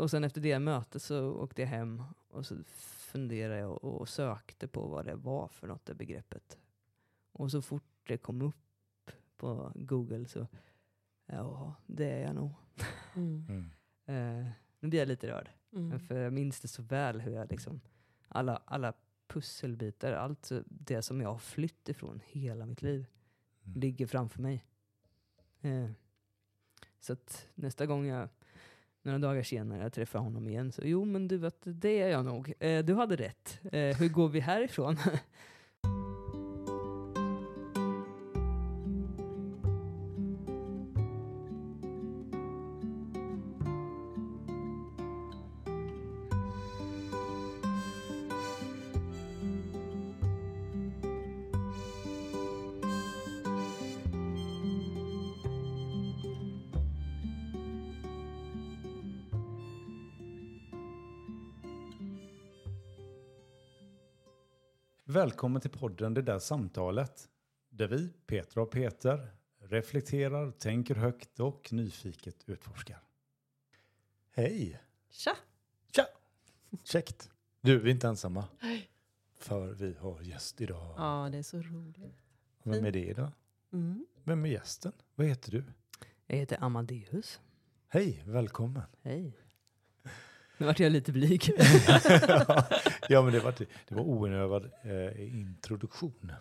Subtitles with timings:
[0.00, 2.56] och sen efter det mötet så åkte jag hem och så
[3.12, 6.58] funderade jag och sökte på vad det var för något, det begreppet.
[7.32, 10.46] Och så fort det kom upp på Google så,
[11.26, 12.50] ja, det är jag nog.
[13.14, 13.46] Mm.
[13.48, 13.70] Mm.
[14.06, 14.46] Eh,
[14.80, 15.50] nu blir jag lite rörd.
[15.72, 16.00] Mm.
[16.00, 17.80] För jag minns det så väl hur jag liksom,
[18.28, 18.92] alla, alla
[19.26, 23.06] pusselbitar, allt det som jag har flytt ifrån hela mitt liv
[23.64, 23.80] Mm.
[23.80, 24.64] ligger framför mig.
[25.60, 25.90] Eh,
[27.00, 28.28] så att nästa gång jag,
[29.02, 32.24] några dagar senare, jag träffar honom igen, så jo men du vet, det är jag
[32.24, 32.52] nog.
[32.58, 33.60] Eh, du hade rätt.
[33.72, 34.96] Eh, hur går vi härifrån?
[65.20, 67.28] Välkommen till podden Det där samtalet.
[67.70, 73.02] Där vi, Petra och Peter, reflekterar, tänker högt och nyfiket utforskar.
[74.32, 74.80] Hej!
[75.10, 75.36] Tja!
[75.92, 76.06] Tja!
[76.84, 77.30] Käckt!
[77.60, 78.44] Du, vi är inte ensamma.
[79.38, 80.94] För vi har gäst idag.
[80.96, 82.22] Ja, det är så roligt.
[82.62, 83.30] Vem är det idag?
[83.72, 84.06] Mm.
[84.24, 84.92] Vem är gästen?
[85.14, 85.64] Vad heter du?
[86.26, 87.40] jag heter Amadeus.
[87.88, 88.82] Hej, välkommen.
[89.02, 89.32] Hej.
[90.60, 91.50] Nu vart jag lite blyg.
[93.08, 93.54] ja, men det var,
[93.88, 96.32] det var oinövad eh, introduktion.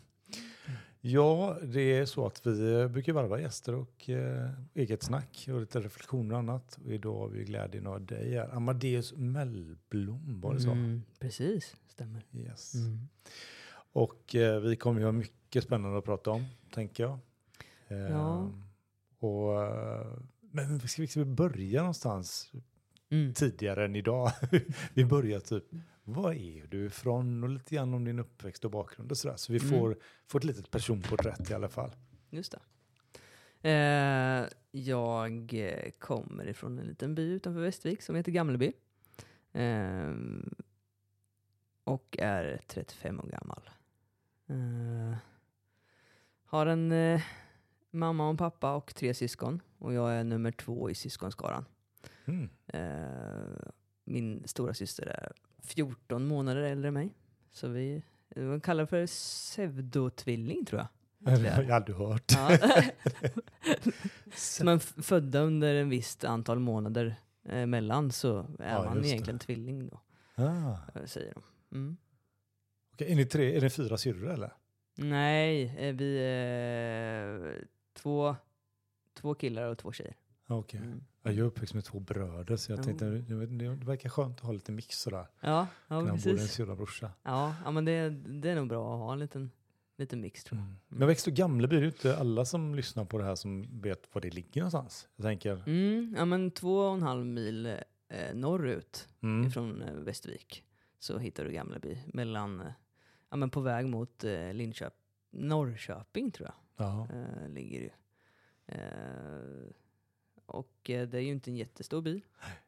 [1.02, 5.60] Ja, det är så att vi eh, brukar varva gäster och eh, eget snack och
[5.60, 6.80] lite reflektioner och annat.
[6.86, 8.56] Och idag har vi glädjen av dig här.
[8.56, 10.72] Amadeus Mellblom, var det så?
[10.72, 12.22] Mm, precis, stämmer.
[12.34, 12.76] Yes.
[12.76, 13.08] Mm.
[13.92, 17.20] Och eh, vi kommer ju ha mycket spännande att prata om, tänker jag.
[17.88, 18.52] Eh, Ja.
[19.20, 19.54] Och,
[20.52, 22.52] men ska vi, ska vi börja någonstans
[23.12, 23.34] Mm.
[23.34, 24.32] tidigare än idag?
[24.94, 25.64] vi börjar typ,
[26.04, 29.36] var är du ifrån och lite grann om din uppväxt och bakgrund och sådär.
[29.36, 29.70] Så vi Mm.
[29.70, 31.92] får, får ett litet personporträtt i alla fall.
[32.30, 32.60] Just det.
[33.70, 35.54] Eh, jag
[36.00, 38.74] kommer ifrån en liten by utanför Västervik som heter Gamleby.
[39.52, 40.14] Eh,
[41.84, 43.70] och är 35 år gammal.
[44.48, 45.18] Eh,
[46.46, 47.22] har en eh,
[47.92, 49.62] mamma och pappa och tre syskon.
[49.78, 51.66] Och jag är nummer två i syskonskaran.
[52.30, 52.50] Mm.
[52.68, 53.58] Eh,
[54.04, 55.32] min stora syster är
[55.64, 57.14] 14 månader äldre än mig.
[57.52, 58.04] Så vi,
[58.36, 60.88] man kallar för pseudotvilling tror jag.
[61.42, 62.32] Det har jag aldrig hört.
[62.32, 62.52] Ja.
[64.76, 67.16] F- födda under en visst antal månader
[67.50, 69.10] eh, mellan så är Ja, man just det.
[69.14, 70.00] egentligen tvilling då,
[70.36, 70.78] Ah.
[70.96, 71.44] eh, säger de.
[71.78, 71.98] Mm.
[72.94, 74.54] Okej, är, ni tre, är ni fyra syrror eller?
[74.96, 78.36] Nej, eh, vi är två,
[79.14, 80.16] två killar och två tjejer.
[80.52, 80.80] Okej.
[80.80, 81.04] Mm.
[81.24, 82.84] Ja, jag är uppväxt med två bröder så jag Ja.
[82.84, 85.28] tänkte det, det, det verkar skönt att ha lite mix sådär.
[85.40, 86.52] Ja, ja När både en precis.
[86.52, 87.12] syrra och brorsa.
[87.24, 89.52] Ja, ja men det, det är nog bra att ha en liten,
[89.98, 90.66] liten mix tror jag.
[90.68, 90.80] Mm.
[90.88, 94.16] Men växte Gamleby, det är ju inte alla som lyssnar på det här som vet
[94.16, 95.08] var det ligger någonstans.
[95.16, 99.48] Jag tänker, Mm, ja men två och en halv mil eh, norrut mm.
[99.48, 100.64] ifrån eh, Västervik
[101.00, 101.98] så hittar du Gamleby.
[102.14, 102.72] Mellan, eh,
[103.30, 104.94] ja men på väg mot eh, Linköp,
[105.32, 106.86] Norrköping tror jag.
[106.88, 107.08] ja.
[107.14, 107.90] eh, ligger ju.
[110.50, 112.22] Och eh, det är ju inte en jättestor by.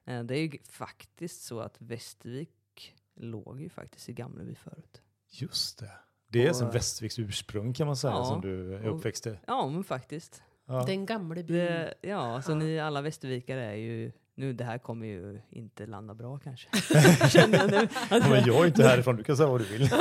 [0.05, 5.01] Eh, det är ju faktiskt så att Västervik låg ju faktiskt i Gamleby förut.
[5.29, 5.91] just det.
[6.27, 8.25] Det är Och- som Västerviks ursprung kan man säga Ja.
[8.25, 9.37] som du är uppväxt i.
[9.47, 10.43] Ja, men faktiskt.
[10.65, 10.85] Ja.
[10.85, 11.45] Den gamla byn.
[11.47, 12.55] Det, ja, så Ja.
[12.55, 16.69] ni alla västervikare är ju, nu det här kommer ju inte landa bra kanske.
[17.29, 17.87] Känner jag nu.
[18.09, 19.89] Ja, men jag är inte härifrån, du kan säga vad du vill.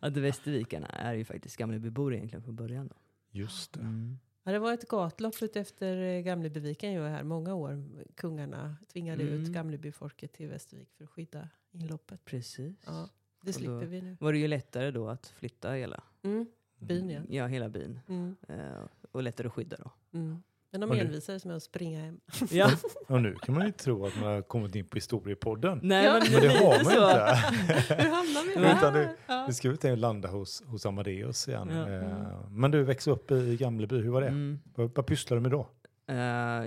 [0.00, 2.88] att Västervikarna är ju faktiskt Gamlebybor egentligen från början.
[2.88, 2.94] Då.
[3.30, 3.80] Just det.
[3.80, 4.18] Mm.
[4.48, 7.84] Ja, det var ett gatlopp ut efter eh, Gamlebyviken ju här många år.
[8.14, 9.52] Kungarna tvingade ut Mm.
[9.52, 12.24] Gamlebyfolket till Västervik för att skydda inloppet.
[12.24, 12.76] Precis.
[12.86, 13.08] Ja,
[13.42, 14.16] det Och slipper vi nu.
[14.20, 16.46] Var det ju lättare då att flytta hela, Mm.
[16.78, 17.20] Byn ja.
[17.28, 18.00] ja, hela byn.
[18.08, 18.36] Mm.
[18.48, 18.82] Eh,
[19.12, 19.90] och lättare att skydda då.
[20.18, 20.42] Mm.
[20.70, 22.20] Men de du- envisades med att springa hem.
[22.50, 22.70] Ja.
[23.08, 25.80] Och nu kan man ju tro att man har kommit in på historiepodden.
[25.82, 26.12] Nej, Ja.
[26.12, 27.10] men, Men det har man så.
[27.10, 27.94] inte.
[28.02, 29.00] Hur hamnar vi Men utan här?
[29.00, 29.44] det- Ja.
[29.48, 31.68] Vi ska ut och landa hos, hos Amadeus igen.
[31.70, 31.88] Ja.
[31.90, 34.28] Eh, Men du växte upp i Gamleby, hur var det?
[34.28, 34.58] Mm.
[34.74, 35.68] Vad, vad pysslar du med då?
[36.06, 36.16] Eh,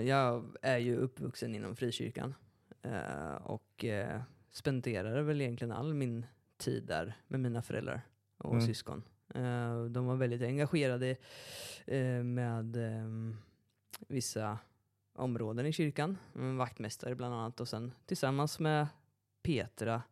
[0.08, 2.34] jag är ju uppvuxen inom frikyrkan
[2.82, 4.20] eh, och uh,
[4.50, 6.26] spenderade väl egentligen all min
[6.58, 8.00] tid där med mina föräldrar
[8.38, 8.66] och Mm.
[8.66, 9.02] syskon.
[9.90, 11.16] De var väldigt engagerade
[12.24, 13.36] med ehm,
[14.08, 14.58] vissa
[15.14, 18.86] områden i kyrkan, en vaktmästare bland annat och sen tillsammans med
[19.42, 20.02] Petra,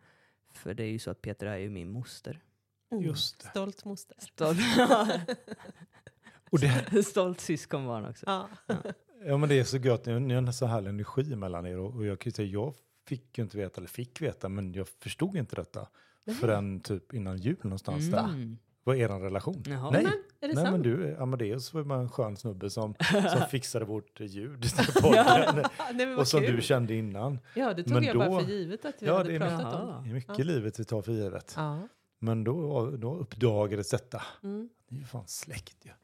[0.52, 2.40] för det är ju så att Petra är ju min moster.
[2.92, 3.04] Mm.
[3.04, 3.48] Just det.
[3.48, 4.16] Stolt moster.
[4.20, 4.58] Stolt,
[6.50, 8.26] Och det, Stolt syskonbarn också.
[8.26, 8.48] Ja.
[9.24, 11.78] Ja men det är så gött, ni ni har en så härlig energi mellan er
[11.78, 12.74] och, och jag kan ju säga, jag
[13.06, 15.88] fick ju inte veta, eller fick veta, men jag förstod inte detta
[16.24, 16.36] Nej.
[16.36, 18.24] förrän typ innan jul någonstans där.
[18.24, 18.58] Mm.
[18.60, 19.62] Vad är er relation?
[19.66, 19.90] Jaha.
[19.90, 20.02] Nej,
[20.40, 25.02] Men, nej men du, Amadeus var en skön snubbe som, som fixade vårt ljud till
[25.02, 25.64] podden.
[26.18, 26.56] Och som kul.
[26.56, 27.38] du kände innan.
[27.54, 29.96] Ja, det tog Men jag då- bara för givet att vi Ja, hade pratat Jaha.
[29.96, 30.04] om.
[30.04, 30.44] Det är mycket Ja.
[30.44, 31.54] livet vi tar för givet.
[31.56, 31.78] Ja.
[32.18, 34.22] Men då, då uppdagades detta.
[34.42, 34.68] Mm.
[34.88, 35.90] Ni är ju fan släkt ju.
[35.90, 35.94] Ja,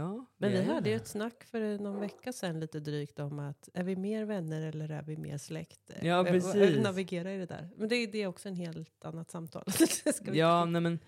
[0.00, 3.38] Men det vi är hade ju ett snack för någon vecka sedan lite drygt om
[3.38, 5.90] att är vi mer vänner eller är vi mer släkt?
[6.02, 6.82] Ja, Eh, precis.
[6.84, 7.68] Navigera i det där.
[7.76, 9.64] Men det, är- det är också en helt annat samtal.
[10.14, 10.98] Ska vi Ja, nej, men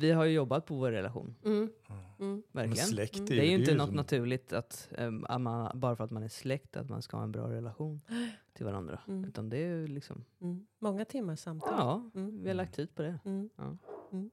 [0.00, 1.34] vi har ju jobbat på vår relation.
[1.44, 1.70] Mm, Mm.
[2.18, 2.42] mm.
[2.52, 2.86] Men Verkligen.
[2.88, 3.26] släkt Mm.
[3.32, 6.04] är Det är ju inte det något som- naturligt att, ehm, att man, bara för
[6.04, 8.00] att man är släkt, att man ska ha en bra relation
[8.52, 9.00] till varandra.
[9.08, 9.24] Mm.
[9.24, 10.66] Utan det är ju liksom, Mm.
[10.78, 11.74] Många timmars samtal.
[11.78, 12.42] ja, Mm.
[12.42, 13.18] vi har lagt tid på det.
[13.24, 13.50] Mm.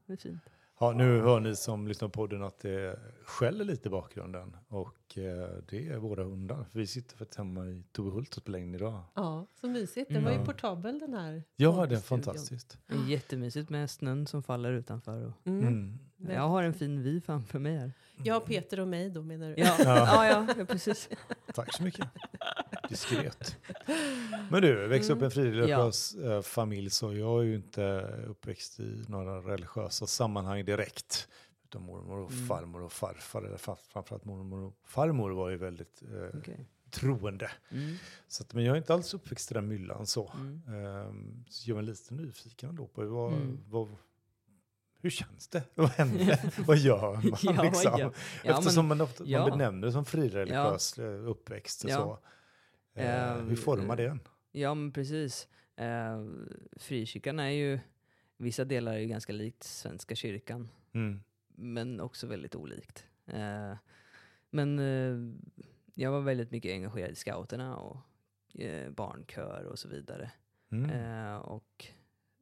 [0.05, 0.41] Det är fint.
[0.79, 4.57] Ja, nu hör ni som lyssnar på podden att det skäller lite i bakgrunden.
[4.67, 6.63] Och eh, det är våra hundar.
[6.71, 9.01] För vi sitter faktiskt hemma i Tovehult och spelar in idag.
[9.13, 10.13] Ja, så mysigt.
[10.13, 10.45] Den var ju Ja.
[10.45, 11.43] portabel den här.
[11.55, 12.77] Ja, det är fantastiskt.
[12.87, 15.25] Det är jättemysigt med snön som faller utanför.
[15.25, 15.67] Och Mm.
[15.67, 15.99] Mm.
[16.35, 17.91] jag har en fin vy framför mig här.
[18.23, 19.55] Ja, Peter och mig då menar du?
[19.57, 21.09] Ja, ja, ja, ja precis.
[21.53, 22.07] Tack så mycket.
[22.89, 23.55] Diskret.
[24.49, 27.83] Men du, växte upp i en frireligiös eh, familj så jag är ju inte
[28.27, 31.27] uppväxt i några religiösa sammanhang direkt.
[31.63, 32.47] Utan mormor och Mm.
[32.47, 36.65] farmor och farfar, eller framförallt mormor och farmor var ju väldigt eh, Okej.
[36.91, 37.51] troende.
[37.71, 37.95] Mm.
[38.27, 40.31] Så att, men jag är inte alls uppväxt i den myllan så.
[40.35, 40.61] Mm.
[40.67, 43.57] Ehm, så jag är lite nyfiken då på vad, Mm.
[43.67, 43.87] vad,
[45.01, 45.63] hur känns det?
[45.75, 46.39] Vad händer?
[46.67, 47.23] vad gör man?
[47.55, 47.91] Ja, liksom?
[47.99, 48.11] ja.
[48.43, 49.39] Ja, Eftersom men, man, ofta, ja.
[49.39, 51.83] man benämner det som frireligiös eh, uppväxt.
[51.83, 51.95] Och Ja.
[51.95, 52.19] så.
[52.97, 54.19] Eh, hur formar det en?
[54.51, 55.47] ja, men precis.
[55.75, 56.25] Eh,
[56.75, 57.79] frikyrkan är ju,
[58.37, 60.69] vissa delar är ju ganska likt Svenska kyrkan.
[60.93, 61.23] Mm.
[61.55, 63.05] men också väldigt olikt.
[63.25, 63.73] Eh,
[64.49, 65.37] men eh,
[65.93, 67.97] jag var väldigt mycket engagerad i scouterna och
[68.59, 70.31] eh, barnkör och så vidare.
[70.71, 70.89] Mm.
[70.89, 71.85] Eh, och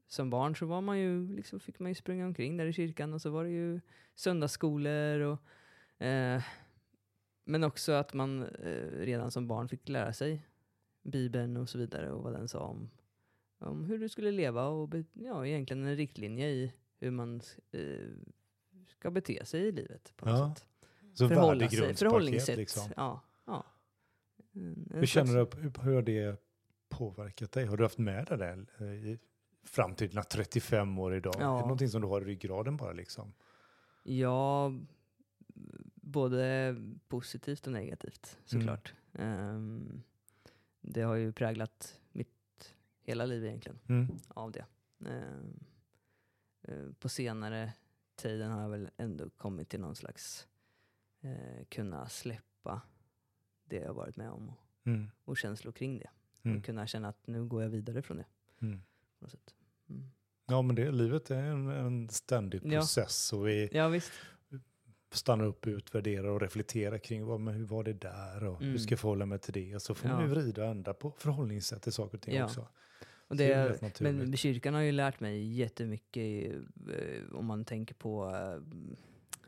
[0.07, 3.13] som barn så var man ju, liksom, fick man ju springa omkring där i kyrkan
[3.13, 3.81] och så var det ju
[4.16, 6.44] söndagsskolor och eh,
[7.45, 10.47] men också att man eh, redan som barn fick lära sig
[11.03, 12.89] Bibeln och så vidare och vad den sa om,
[13.59, 17.81] om hur du skulle leva och be, ja, egentligen en riktlinje i hur man eh,
[18.88, 20.68] ska bete sig i livet på något Ja, sätt.
[21.13, 22.57] så Förhålla sig, värdegrundspaket förhållningssätt.
[22.57, 22.92] liksom.
[22.95, 23.65] Ja, ja.
[24.53, 26.38] En Hur känner du, hur- har det
[26.89, 27.65] påverkat dig?
[27.65, 29.19] Har du haft med dig det eh, i,
[29.63, 31.33] fram till dina 35 år idag?
[31.39, 31.53] Ja.
[31.53, 33.33] Är det någonting som du har i ryggraden bara liksom?
[34.03, 34.71] Ja,
[36.16, 36.76] både
[37.08, 38.94] positivt och negativt såklart.
[39.14, 40.02] Ehm,
[40.82, 44.08] det har ju präglat mitt hela liv egentligen Mm.
[44.28, 44.66] av det.
[45.06, 45.60] Ehm,
[46.62, 47.74] eh, på senare
[48.16, 50.48] tiden har jag väl ändå kommit till någon slags
[51.22, 52.82] eh, kunna släppa
[53.66, 54.58] det jag varit med om och,
[54.88, 55.12] Mm.
[55.26, 56.10] och känslor kring det.
[56.44, 56.58] Mm.
[56.58, 58.26] Och kunna känna att nu går jag vidare från det.
[58.62, 58.82] Mm.
[59.90, 60.10] Mm.
[60.48, 62.80] Ja, men det, livet är en, en ständig Ja.
[62.80, 64.12] process och vi Ja visst.
[65.16, 68.80] Stannar upp, utvärderar och reflekterar kring vad, men hur var det där och hur Mm.
[68.80, 69.82] ska jag förhålla mig till det?
[69.82, 70.28] Så får man Ja.
[70.28, 72.46] ju vrida och ändra på förhållningssätt till saker och ting Ja.
[72.46, 72.68] också.
[73.28, 78.30] Och det det, men kyrkan har ju lärt mig jättemycket eh, om man tänker på
[78.30, 78.78] eh,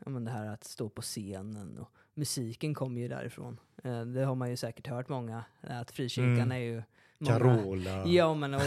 [0.04, 1.78] ja, men det här att stå på scenen.
[1.78, 3.60] Och musiken kommer ju därifrån.
[3.84, 6.52] Eh, det har man ju säkert hört många, att frikyrkan Mm.
[6.52, 6.82] är ju
[7.18, 8.06] många, Carola.
[8.06, 8.60] Ja, men och,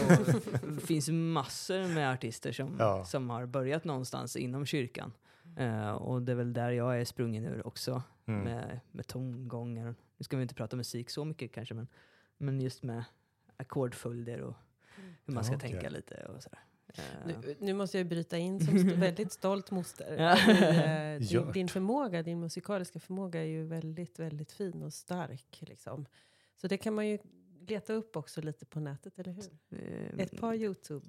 [0.68, 3.04] det finns massor med artister som, Ja.
[3.04, 5.12] som har börjat någonstans inom kyrkan.
[5.56, 8.40] Eh, och det är väl där jag är sprungen ur också, Mm.
[8.44, 9.94] med, med tongångar.
[10.16, 11.88] Nu ska vi inte prata musik så mycket kanske, men,
[12.38, 13.04] men just med
[13.56, 14.54] ackordföljder och
[15.24, 15.70] hur man ska Ja, okej.
[15.70, 16.58] tänka lite och sådär.
[16.86, 20.16] Eh, Nu, nu måste jag bryta in som st- väldigt stolt moster.
[20.18, 20.36] Ja.
[20.52, 25.58] I, eh, din, din förmåga, din musikaliska förmåga är ju väldigt, väldigt fin och stark.
[25.60, 26.06] Liksom.
[26.56, 27.18] Så det kan man ju
[27.68, 30.20] leta upp också lite på nätet, eller hur?
[30.20, 31.06] Ett par YouTube.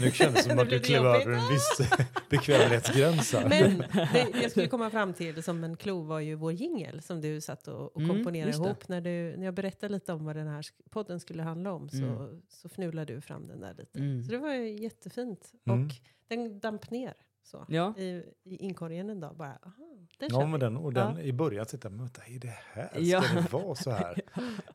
[0.00, 1.78] Nu känns det som att du klev över en viss
[2.30, 3.48] bekvämlighetsgräns här.
[3.48, 3.78] Men
[4.12, 7.40] det jag skulle komma fram till som en klo var ju vår jingel som du
[7.40, 8.56] satt och, och Mm, komponerade det.
[8.56, 8.88] ihop.
[8.88, 11.96] När, du, när jag berättade lite om vad den här podden skulle handla om så,
[11.96, 12.42] Mm.
[12.48, 13.98] så fnulade du fram den där lite.
[13.98, 14.22] Mm.
[14.24, 15.52] Så det var ju jättefint.
[15.66, 15.84] Mm.
[15.86, 15.92] Och
[16.28, 19.36] den damp ner så, Ja, i, i inkorgen en dag.
[19.36, 19.74] Bara, aha,
[20.18, 21.22] den Ja, men den, och den, Ja.
[21.22, 22.88] i början tänkte jag, vänta, är det här?
[22.88, 23.22] Ska Ja.
[23.34, 24.20] det vara så här?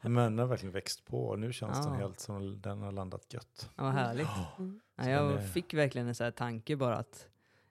[0.01, 1.99] Men den har verkligen växt på och nu känns den Ja.
[1.99, 3.69] helt som den har landat gött.
[3.77, 4.27] ja, vad härligt.
[4.59, 4.79] Mm.
[4.95, 7.27] Ja, Så jag är- fick verkligen en sån här tanke bara att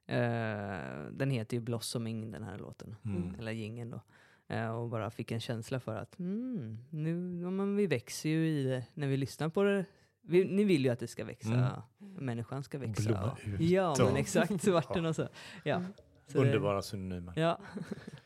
[0.06, 3.34] eh, den heter ju Blossoming den här låten, Mm.
[3.38, 4.00] eller jingeln då.
[4.54, 8.48] Eh, och bara fick en känsla för att mm, nu, ja, men vi växer ju
[8.48, 9.84] i det när vi lyssnar på det.
[10.24, 12.14] Vi, ni vill ju att det ska växa, Mm.
[12.14, 13.02] människan ska växa.
[13.08, 13.52] blomma Ja.
[13.52, 15.02] ut Ja, och- men exakt så vart det Ja.
[15.02, 15.28] nog så.
[15.64, 15.76] Ja.
[15.76, 15.92] Mm.
[16.26, 17.32] Så det- Underbara synonymer.
[17.36, 17.58] Ja.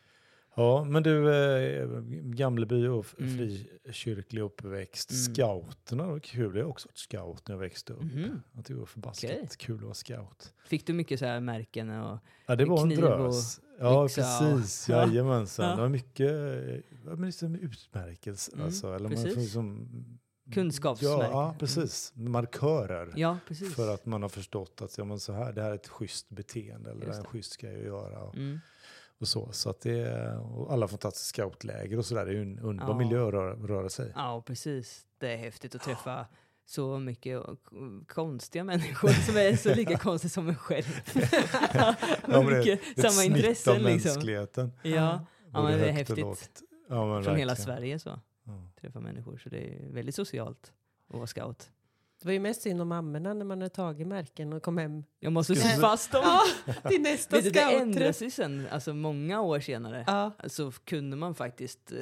[0.59, 1.87] Ja, men du, eh,
[2.23, 3.37] Gamleby och Mm.
[3.37, 5.11] frikyrklig uppväxt.
[5.11, 5.21] Mm.
[5.21, 6.55] Scouterna, var kul.
[6.55, 8.01] Jag har också varit scout när jag växte upp.
[8.01, 9.47] Jag tyckte det var förbaskat Okej.
[9.57, 10.53] kul att vara scout.
[10.67, 13.59] Fick du mycket så här märken och Ja, det var en drös.
[13.79, 14.89] Ja, yxa precis.
[14.89, 15.07] Ja.
[15.07, 15.65] Jajamensan.
[15.69, 15.75] Ja.
[15.75, 16.31] Det var mycket
[17.03, 18.51] men liksom utmärkelse.
[18.53, 19.33] Mm, Alltså, eller man precis.
[19.33, 19.87] får liksom,
[20.53, 21.19] Kunskapsmärken.
[21.19, 22.11] Ja, ja, precis.
[22.15, 23.13] Markörer.
[23.15, 23.75] Ja, precis.
[23.75, 26.29] För att man har förstått att ja, men så här, det här är ett schysst
[26.29, 28.19] beteende eller det är en schysst grej att göra.
[28.23, 28.59] Och, Mm.
[29.19, 29.51] Och så.
[29.51, 32.25] så att det och alla fantastiska scoutläger och sådär.
[32.25, 32.97] Det är ju en underbar Ja.
[32.97, 34.11] miljö att röra, röra sig.
[34.15, 35.05] Ja, precis.
[35.17, 36.25] Det är häftigt att träffa
[36.65, 37.41] så mycket
[38.07, 41.01] konstiga människor som är så lika konstiga som en själv.
[41.73, 41.95] Ja,
[42.27, 44.11] men det mycket Ett samma intressen av liksom.
[44.13, 44.71] mänskligheten.
[44.83, 46.61] Ja, ja men det är och häftigt.
[46.89, 47.55] Ja, Från hela verkligen.
[47.55, 48.19] Sverige så.
[48.43, 48.69] Ja.
[48.81, 49.37] Träffa människor.
[49.37, 50.73] Så det är väldigt socialt
[51.09, 51.71] att vara scout.
[52.21, 55.03] Det var ju mest synd om mammorna när man hade tagit märken och kom hem.
[55.19, 56.21] Jag måste sy fast dem.
[56.25, 56.41] Ja,
[56.89, 60.03] till nästa Vet det ändrades ju sen, alltså många år senare.
[60.07, 61.97] Ja, Så kunde man faktiskt eh,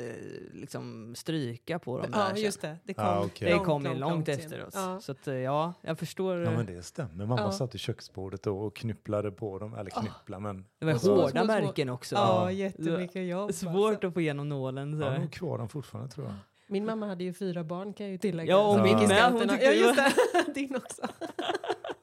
[0.54, 2.44] liksom stryka på dem där ja sen.
[2.44, 2.78] just det.
[2.84, 3.50] Det kom, Ah, okej.
[3.50, 4.66] Det långt, kom ju långt, långt, långt efter sen.
[4.68, 4.74] oss.
[4.76, 5.00] Ja.
[5.02, 6.38] Så att, eh, ja, jag förstår.
[6.38, 7.26] Ja eh, men det stämmer.
[7.26, 7.52] Mamma Ja.
[7.52, 9.74] satt i köksbordet och knypplade på dem.
[9.74, 10.66] Eller knyppla men...
[10.80, 11.44] det var hårda små, små.
[11.46, 12.16] märken också.
[12.16, 12.52] Ja, Ja.
[12.52, 13.54] jättemycket jobb.
[13.54, 14.08] Svårt alltså.
[14.08, 14.98] att få igenom nålen.
[15.00, 15.04] Så.
[15.06, 16.36] Ja, de har kvar dem fortfarande tror jag.
[16.68, 18.50] Min mamma hade ju fyra barn kan jag ju tillägga.
[18.52, 19.32] Ja, och min med.
[19.32, 20.54] Hon tyckte Ja, just det.
[20.54, 21.02] Din också.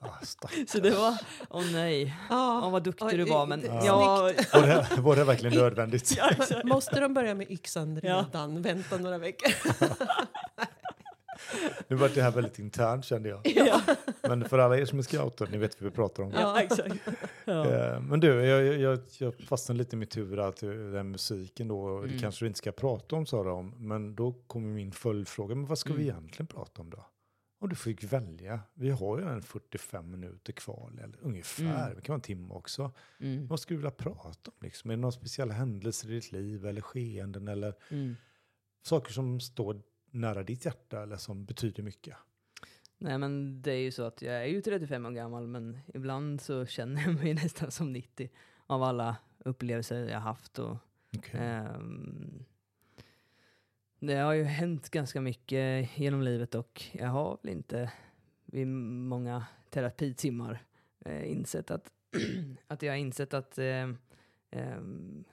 [0.01, 0.67] Ah, stackarn.
[0.67, 1.15] Så det var,
[1.51, 2.61] åh nej, Ja.
[2.65, 3.41] åh vad duktig Oj, du var.
[3.41, 6.15] det- Men det- ja, Var det, var det verkligen nödvändigt?
[6.17, 6.31] ja.
[6.65, 8.25] Måste de börja med yxan Ja.
[8.33, 8.63] redan?
[8.63, 9.53] Vänta några veckor.
[11.89, 13.41] Nu var det här väldigt internt kände jag.
[13.45, 13.81] ja,
[14.29, 16.31] Men för alla er som är scouter, ni vet vad vi pratar om.
[16.33, 16.95] ja, exakt.
[17.45, 17.67] Ja.
[17.71, 21.69] Eh, Men du, jag, jag- jag, fastnade lite i mitt huvud att den här musiken
[21.69, 22.21] då, det Mm.
[22.21, 25.79] kanske du inte ska prata om sa om, men då kommer min följdfråga, men vad
[25.79, 26.17] ska vi Mm.
[26.17, 27.07] egentligen prata om då?
[27.61, 31.95] Om du fick välja, vi har ju en 45 minuter kvar, eller ungefär, Mm.
[31.97, 32.91] det kan vara en timme också.
[33.21, 33.47] Mm.
[33.47, 34.53] Vad skulle du vilja prata om?
[34.61, 34.91] Liksom?
[34.91, 38.17] Är det några speciella händelser i ditt liv eller skeenden eller Mm.
[38.87, 39.81] saker som står
[40.13, 42.17] nära ditt hjärta eller som betyder mycket?
[42.99, 46.41] Nej men det är ju så att jag är ju 35 år gammal men ibland
[46.41, 48.31] så känner jag mig nästan som 90
[48.67, 50.59] av alla upplevelser jag haft.
[50.59, 50.77] Och,
[51.17, 51.41] Okej.
[51.41, 52.45] ehm,
[53.99, 57.93] det har ju hänt ganska mycket genom livet och jag har väl inte
[58.45, 60.63] vid många terapitimmar
[61.05, 61.93] eh, insett att,
[62.67, 63.89] att jag har insett att, eh,
[64.51, 65.25] ehm,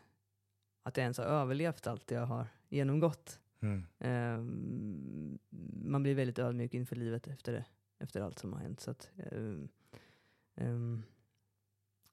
[0.84, 3.40] att jag ens har överlevt allt jag har genomgått.
[3.62, 3.86] Mm.
[4.00, 5.40] Ehm,
[5.84, 7.66] man blir väldigt ödmjuk inför livet efter, det,
[8.00, 8.80] efter allt som har hänt.
[8.80, 9.70] Så att, ehm,
[10.56, 11.04] ehm,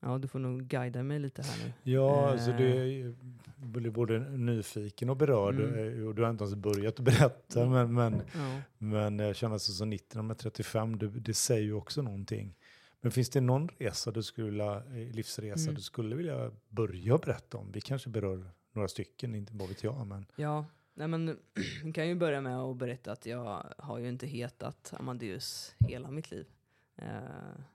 [0.01, 1.73] ja, du får nog guida mig lite här nu.
[1.93, 2.57] Ja, alltså Eh.
[2.57, 3.15] du ju-
[3.57, 5.99] blir både nyfiken och berörd Mm.
[6.01, 7.73] eh, och du har inte ens börjat berätta Mm.
[7.73, 8.61] men, men, Ja.
[8.79, 12.55] men jag känner sig som 90 med 35, det, det säger ju också någonting.
[13.01, 15.75] Men finns det någon resa du skulle vilja, eh, livsresa Mm.
[15.75, 17.73] du skulle vilja börja berätta om?
[17.73, 20.07] Vi kanske berör några stycken, inte vad vet jag.
[20.07, 20.65] Men, ja,
[20.97, 21.27] nej men
[21.85, 26.11] jag kan ju börja med att berätta att jag har ju inte hetat Amadeus hela
[26.11, 26.47] mitt liv.
[26.97, 27.21] Eh,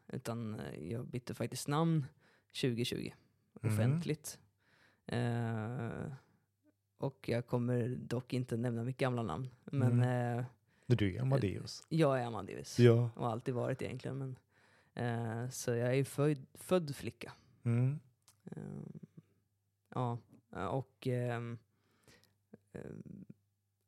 [0.07, 2.05] utan eh, jag bytte faktiskt namn
[2.61, 3.11] 2020,
[3.61, 3.73] Mhm.
[3.73, 4.39] offentligt.
[5.05, 6.11] Eh,
[6.97, 9.49] och jag kommer dock inte nämna mitt gamla namn.
[9.65, 10.39] Men Mm.
[10.39, 10.45] eh,
[10.87, 11.85] du är Amadeus.
[11.89, 12.79] jag är Amadeus.
[12.79, 13.09] Ja.
[13.15, 14.17] och har alltid varit egentligen.
[14.17, 14.35] Men,
[14.93, 17.33] eh, så jag är född, född flicka.
[17.63, 17.99] Mm.
[18.45, 18.61] Eh,
[19.95, 20.17] ja,
[20.55, 21.57] eh, och ehm,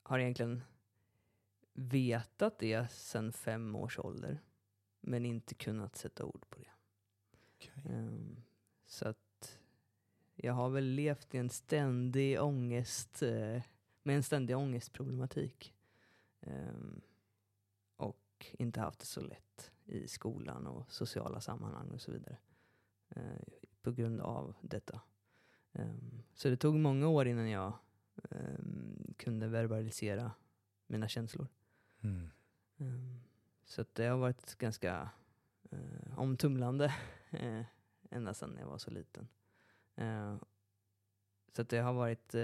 [0.04, 0.64] har egentligen
[1.74, 4.42] vetat det sedan fem års ålder.
[5.02, 6.72] Men inte kunnat sätta ord på det.
[7.56, 7.84] Okej.
[7.86, 8.44] Ehm,
[8.86, 9.60] så att
[10.36, 13.62] jag har väl levt i en ständig ångest, eh,
[14.04, 15.74] med en ständig ångestproblematik.
[16.42, 17.02] Ehm,
[17.96, 22.38] och inte haft det så lätt i skolan och sociala sammanhang och så vidare.
[23.10, 23.44] eh,
[23.82, 25.02] på grund av detta.
[25.72, 27.74] Ehm, så det tog många år innan jag
[28.32, 30.32] ehm, kunde verbalisera
[30.88, 31.48] mina känslor.
[32.02, 32.30] Mm.
[32.78, 33.20] Ehm,
[33.66, 35.10] så det har varit ganska
[35.72, 36.94] eh, omtumlande
[37.32, 37.66] eh,
[38.10, 39.28] ända sedan jag var så liten.
[39.96, 40.38] Eh,
[41.52, 42.36] så att det har varit...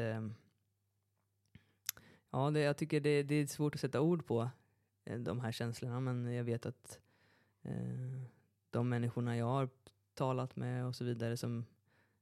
[2.32, 4.50] Ja, det, jag tycker det, det är svårt att sätta ord på
[5.06, 7.00] eh, de här känslorna, men jag vet att
[8.70, 9.70] de människorna jag har
[10.14, 11.66] talat med och så vidare som,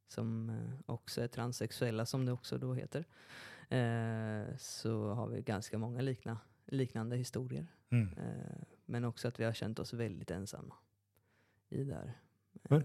[0.08, 3.06] som eh, också är transsexuella, som det också då heter,
[3.70, 7.68] eh, så har vi ganska många likna, liknande historier.
[7.90, 8.14] Mm.
[8.18, 10.76] Eh, men också att vi har känt oss väldigt ensamma
[11.70, 12.14] i det här.
[12.70, 12.84] Men-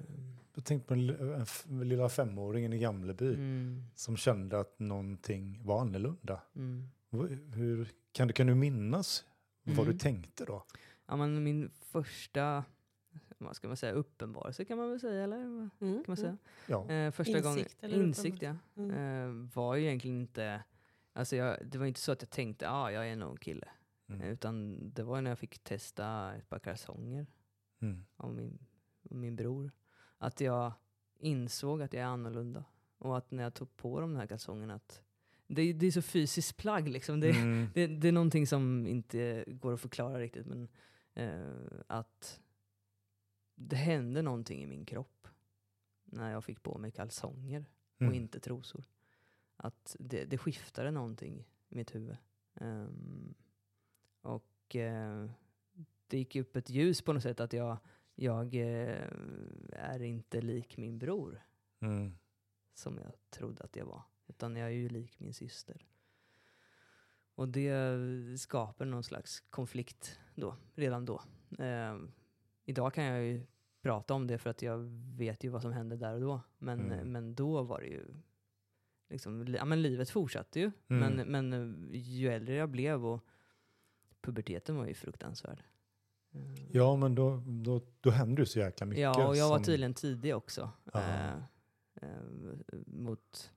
[0.54, 6.42] Jag tänkte på den lilla femåringen i Gamleby mm, som kände att någonting var annorlunda.
[6.56, 6.88] mm.
[7.10, 9.24] Hur, kan, du, kan du minnas
[9.62, 9.92] vad Mm.
[9.92, 10.64] du tänkte då?
[11.06, 12.64] Ja, men min första,
[13.44, 15.70] vad ska man säga, uppenbarelse kan man väl säga, eller Mm.
[15.80, 16.36] kan man säga?
[16.66, 16.90] Ja.
[16.90, 18.56] Eh, första Insikt, gången, eller insikt ja.
[18.76, 18.90] Mm.
[18.90, 20.62] Eh, var ju egentligen inte,
[21.12, 23.68] alltså jag, det var inte så att jag tänkte, ja ah, jag är nog kille.
[24.08, 24.20] Mm.
[24.20, 27.26] Eh, Utan det var när jag fick testa ett par kalsonger
[27.80, 28.04] Mm.
[28.16, 28.58] av min,
[29.10, 29.70] av min bror.
[30.18, 30.72] Att jag
[31.18, 32.64] insåg att jag är annorlunda.
[32.98, 35.02] Och att när jag tog på de här kalsongerna att
[35.46, 37.20] det, det är så fysiskt plagg liksom.
[37.20, 37.66] Det, Mm.
[37.74, 40.46] det, det är någonting som inte går att förklara riktigt.
[40.46, 40.68] Men
[41.14, 42.40] eh, att
[43.54, 45.28] det hände någonting i min kropp
[46.04, 47.64] när jag fick på mig kalsonger
[47.96, 48.14] och Mm.
[48.14, 48.84] inte trosor.
[49.56, 52.16] Att det, det skiftade någonting i mitt huvud.
[52.54, 53.34] Ehm,
[54.20, 55.30] och eh,
[56.06, 57.78] det gick upp ett ljus på något sätt att jag,
[58.14, 59.06] jag eh,
[59.72, 61.42] är inte lik min bror
[61.80, 62.18] Mm.
[62.74, 64.02] som jag trodde att jag var.
[64.26, 65.86] Utan jag är ju lik min syster.
[67.34, 67.96] Och det
[68.40, 71.22] skapar någon slags konflikt då, redan då.
[71.58, 72.12] Ehm,
[72.64, 73.46] idag kan jag ju
[73.82, 74.78] prata om det för att jag
[75.16, 76.40] vet ju vad som hände där och då.
[76.58, 77.12] Men, Mm.
[77.12, 78.06] men då var det ju,
[79.08, 80.70] liksom, li- ja men livet fortsatte ju.
[80.88, 81.14] Mm.
[81.16, 81.52] Men, men
[81.92, 83.24] eh, ju äldre jag blev och
[84.20, 85.62] puberteten var ju fruktansvärd.
[86.34, 89.02] Ehm, Ja, men då, då, då händer ju så jäkla mycket.
[89.02, 90.70] Ja, och jag var som- tydligen tidig också.
[90.94, 91.34] Eh,
[91.94, 92.22] eh,
[92.86, 93.52] mot,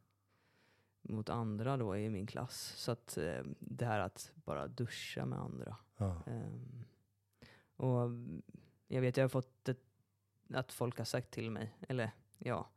[1.01, 2.74] mot andra då i min klass.
[2.77, 5.77] Så att eh, det här att bara duscha med andra.
[6.25, 6.83] Ehm,
[7.75, 8.09] och
[8.88, 9.80] jag vet, jag har fått ett,
[10.54, 12.70] att folk har sagt till mig, eller ja,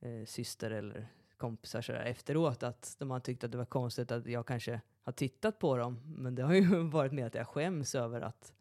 [0.00, 4.26] eh, syster eller kompisar sådär, efteråt, att de har tyckt att det var konstigt att
[4.26, 6.00] jag kanske har tittat på dem.
[6.16, 8.54] Men det har ju varit med att jag skäms över att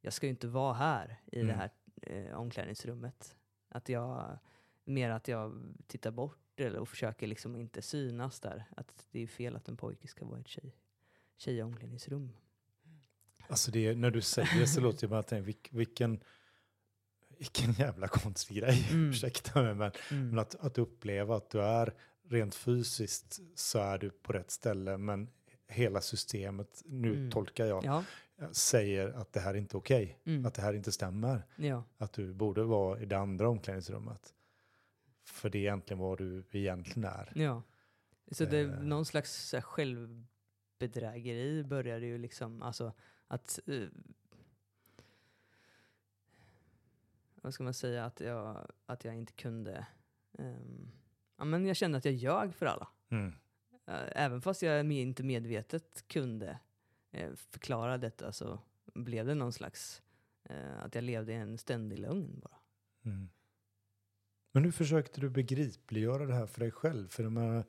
[0.00, 1.58] jag ska ju inte vara här i det Mm.
[1.58, 1.70] här
[2.02, 3.36] eh, omklädningsrummet.
[3.68, 4.38] Att jag,
[4.84, 8.64] mer att jag tittar bort eller, och försöker liksom inte synas där.
[8.76, 10.76] Att det är fel att en pojke ska vara i ett tjej,
[11.36, 12.32] tjejomklädningsrum.
[13.52, 16.20] Alltså det, när du säger så låter det bara att vilken,
[17.38, 18.88] vilken jävla konstig grej.
[18.90, 19.10] Mm.
[19.10, 20.28] Ursäkta mig, men, Mm.
[20.28, 21.94] men att, att uppleva att du är
[22.28, 25.28] rent fysiskt så är du på rätt ställe, men
[25.68, 27.30] hela systemet, nu Mm.
[27.30, 28.04] tolkar jag, Ja.
[28.52, 30.46] säger att det här är inte okej, Mm.
[30.46, 31.84] att det här inte stämmer, ja.
[31.98, 34.34] att du borde vara i det andra omklädningsrummet.
[35.24, 37.32] För det är egentligen vad du egentligen är.
[37.34, 37.62] Ja.
[38.30, 38.80] Så det, Eh.
[38.82, 42.92] någon slags självbedrägeri började ju liksom, alltså
[43.32, 43.58] att...
[43.66, 43.88] eh,
[47.34, 48.04] vad ska man säga?
[48.04, 49.86] Att jag, att jag inte kunde...
[50.38, 50.90] ehm,
[51.36, 52.88] ja, men jag kände att jag ljög för alla.
[53.08, 53.32] Mm.
[53.86, 56.58] Eh, även fast jag inte medvetet kunde
[57.10, 58.60] eh, förklara detta så
[58.94, 60.02] blev det någon slags...
[60.42, 62.58] eh, att jag levde i en ständig lögn bara.
[63.04, 63.28] Mm.
[64.52, 67.08] Men hur försökte du begripliggöra det här för dig själv?
[67.08, 67.64] För de här,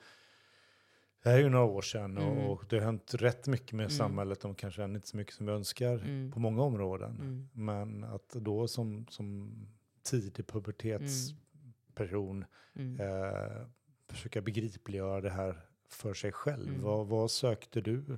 [1.24, 2.46] det här är ju några år sedan och, Mm.
[2.46, 3.98] och det har hänt rätt mycket med Mm.
[3.98, 4.42] samhället.
[4.42, 6.32] De kanske än inte så mycket som vi önskar Mm.
[6.32, 7.12] på många områden.
[7.20, 7.50] Mm.
[7.54, 9.54] Men att då som, som
[10.04, 13.00] tidig pubertetsperson Mm.
[13.00, 13.68] eh,
[14.08, 16.70] försöka begripliggöra det här för sig själv.
[16.70, 16.82] Mm.
[16.82, 18.18] Vad, vad sökte du?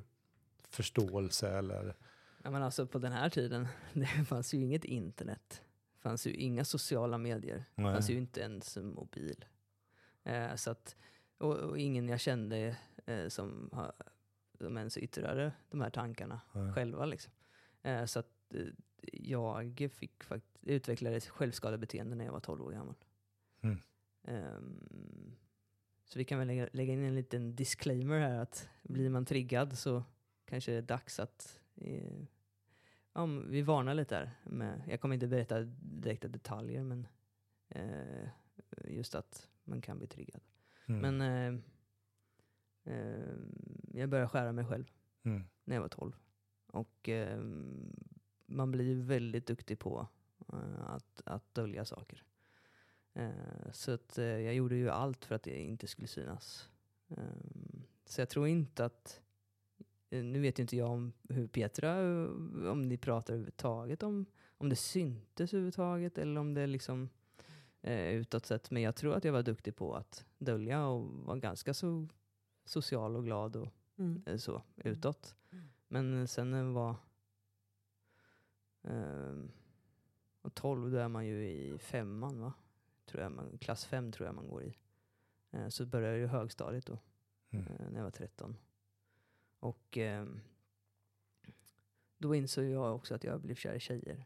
[0.69, 1.95] Förståelse eller?
[2.43, 5.61] Ja, men alltså på den här tiden, det fanns ju inget internet.
[5.95, 7.65] Det fanns ju inga sociala medier.
[7.75, 9.45] Det fanns ju inte ens en mobil.
[10.23, 10.95] Eh, så att,
[11.37, 13.93] och, och ingen jag kände eh, som, har,
[14.53, 16.73] som ens yttrade de här tankarna Nej.
[16.73, 17.05] själva.
[17.05, 17.33] Liksom.
[17.81, 18.67] Eh, så att eh,
[19.13, 22.95] jag fick fakt- utvecklade ett självskadebeteende när jag var 12 år gammal.
[23.61, 23.77] Mm.
[24.23, 25.35] Ehm,
[26.05, 29.77] så vi kan väl lägga, lägga in en liten disclaimer här att blir man triggad
[29.77, 30.03] så
[30.45, 32.19] kanske det är dags att eh,
[33.13, 34.31] ja, men vi varnar lite här.
[34.43, 37.07] Med, jag kommer inte berätta direkta detaljer men
[37.69, 38.27] eh,
[38.87, 40.41] just att man kan bli triggad.
[40.85, 41.01] Mm.
[41.01, 41.21] Men
[42.86, 43.36] eh,
[43.93, 44.91] jag började skära mig själv
[45.24, 45.43] Mm.
[45.63, 46.12] när jag var 12.
[46.67, 47.39] Och eh,
[48.45, 50.08] man blir väldigt duktig på
[50.54, 52.24] eh, att, att dölja saker.
[53.13, 56.69] Eh, så att, eh, jag gjorde ju allt för att det inte skulle synas.
[57.10, 57.17] Eh,
[58.06, 59.21] så jag tror inte att,
[60.10, 62.00] eh, nu vet ju inte jag om hur Petra,
[62.71, 64.26] om ni pratar överhuvudtaget om,
[64.58, 67.10] om det syntes överhuvudtaget eller om det liksom
[67.82, 68.71] eh, utåt sett.
[68.71, 72.08] Men jag tror att jag var duktig på att dölja och var ganska så
[72.65, 74.23] social och glad och Mm.
[74.25, 75.36] eh, så utåt.
[75.51, 75.65] Mm.
[75.88, 76.95] Men sen när jag var
[80.41, 82.54] och 12 då är man ju i femman va?
[83.06, 84.78] Tror jag man, klass 5 tror jag man går i.
[85.51, 86.99] Eh, så började jag ju högstadiet då,
[87.49, 87.65] Mm.
[87.67, 88.58] eh, när jag var 13.
[89.60, 90.41] Och ehm,
[92.17, 94.25] då insåg jag också att jag blev kär i tjejer.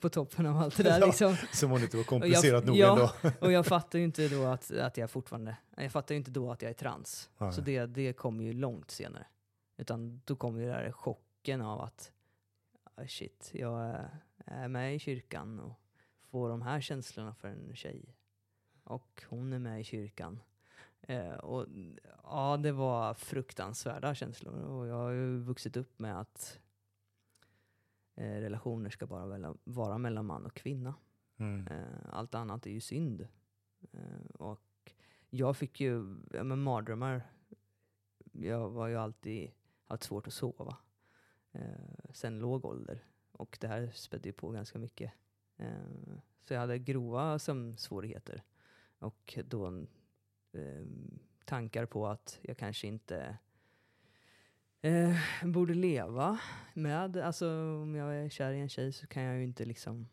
[0.00, 1.36] På toppen av allt det där liksom.
[1.52, 3.36] Som om det inte var komplicerat nog ja, ändå.
[3.46, 6.52] Och jag fattar ju inte då att, att jag fortfarande, jag fattar ju inte då
[6.52, 7.30] att jag är trans.
[7.38, 7.52] Nej.
[7.52, 9.26] Så det, det kommer ju långt senare.
[9.76, 12.12] Utan då kommer ju den här chocken av att
[12.94, 13.96] ah, shit, jag
[14.46, 15.72] är, med i kyrkan och
[16.30, 18.16] får de här känslorna för en tjej.
[18.84, 20.40] Och hon är med i kyrkan.
[21.02, 21.66] Eh, och
[22.22, 24.54] ja, det var fruktansvärda känslor.
[24.54, 26.58] Och jag har ju vuxit upp med att
[28.16, 30.94] relationer ska bara vara mellan man och kvinna.
[31.36, 31.66] Mm.
[31.66, 33.28] Eh, allt annat är ju synd.
[33.92, 34.92] Eh, och
[35.30, 37.22] jag fick ju ja, men mardrömmar.
[38.32, 39.50] Jag var ju alltid
[39.86, 40.76] haft svårt att sova.
[41.52, 43.04] Eh, sen låg ålder.
[43.32, 45.12] Och det här spädde ju på ganska mycket.
[45.56, 48.42] Eh, så jag hade grova sömnsvårigheter.
[48.98, 49.86] Och då
[50.52, 50.86] eh,
[51.44, 53.38] tankar på att jag kanske inte
[54.86, 56.38] eh, borde leva
[56.74, 57.48] med, alltså
[57.82, 60.08] om jag är kär i en tjej så kan jag ju inte liksom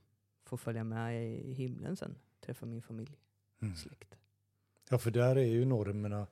[0.45, 3.17] få följa med i himlen sen, träffa min familj,
[3.61, 3.75] Mm.
[3.75, 4.15] släkt.
[4.89, 6.27] Ja, för där är ju normerna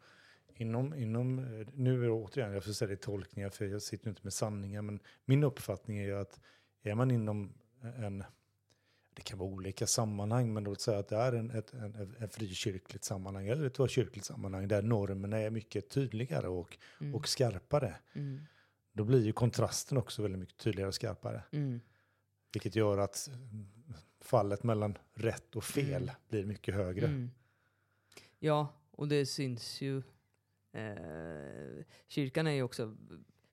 [0.56, 4.06] inom, inom eh, nu är det återigen, jag får säga det tolkningar för jag sitter
[4.06, 6.39] ju inte med sanningar, men min uppfattning är ju att
[6.84, 8.23] är man inom en,
[9.13, 12.30] det kan vara olika sammanhang, men låt säga att det är en, ett en, en
[12.30, 17.15] frikyrkligt sammanhang eller ett kyrkligt sammanhang där normerna är mycket tydligare och, Mm.
[17.15, 17.95] och skarpare.
[18.13, 18.39] Mm.
[18.93, 21.43] Då blir ju kontrasten också väldigt mycket tydligare och skarpare.
[21.52, 21.80] Mm.
[22.54, 23.30] Vilket gör att
[24.19, 26.15] fallet mellan rätt och fel Mm.
[26.30, 27.06] blir mycket högre.
[27.06, 27.32] Mm.
[28.39, 30.02] Ja, och det syns ju.
[30.74, 32.95] Eh, kyrkan är ju också,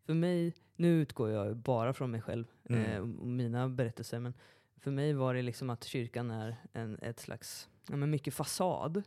[0.07, 2.85] för mig, nu utgår jag bara från mig själv Mm.
[2.85, 4.35] eh, och mina berättelser, men
[4.79, 9.03] för mig var det liksom att kyrkan är en, ett slags, ja men mycket fasad.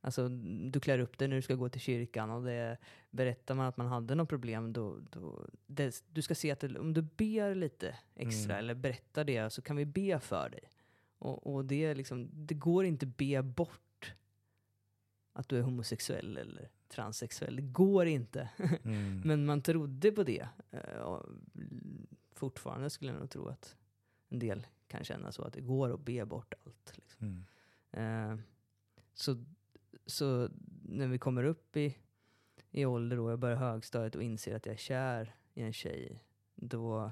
[0.00, 0.28] Alltså
[0.70, 2.78] du klär upp dig när du ska gå till kyrkan och det,
[3.10, 6.78] berättar man att man hade något problem då, då det, du ska se att det,
[6.78, 8.64] om du ber lite extra Mm.
[8.64, 10.70] eller berättar det så kan vi be för dig.
[11.18, 14.14] Och, och det, liksom, det går inte be bort
[15.32, 17.56] att du är homosexuell eller transsexuell.
[17.56, 18.48] Det går inte.
[18.84, 19.20] Mm.
[19.24, 20.48] Men man trodde på det.
[20.70, 21.26] Eh, och
[22.34, 23.76] fortfarande skulle jag nog tro att
[24.28, 26.92] en del kan känna så att det går att be bort allt.
[26.96, 27.44] Liksom.
[27.92, 28.32] Mm.
[28.32, 28.38] Eh,
[29.14, 29.44] så,
[30.06, 30.48] så
[30.82, 31.96] när vi kommer upp i,
[32.70, 36.24] i ålder och jag börjar högstadiet och inser att jag är kär i en tjej,
[36.54, 37.10] då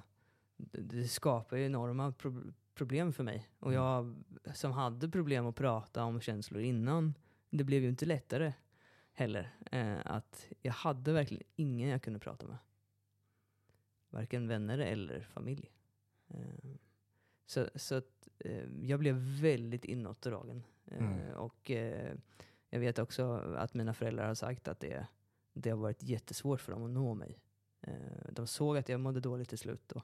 [0.56, 2.42] det, skapar ju enorma pro,
[2.74, 3.48] problem för mig.
[3.58, 3.82] Och Mm.
[3.82, 4.16] jag
[4.56, 7.14] som hade problem att prata om känslor innan,
[7.50, 8.52] det blev ju inte lättare
[9.12, 9.54] heller.
[9.72, 12.58] Eh, att jag hade verkligen ingen jag kunde prata med.
[14.10, 15.70] Varken vänner eller familj.
[16.28, 16.70] Eh,
[17.50, 20.62] så så att, eh, jag blev väldigt inåtdragen.
[20.86, 21.34] Eh, Mm.
[21.36, 22.14] Och eh,
[22.70, 25.06] jag vet också att mina föräldrar har sagt att det,
[25.52, 27.38] det har varit jättesvårt för dem att nå mig.
[27.80, 30.02] Eh, de såg att jag mådde dåligt till slut då.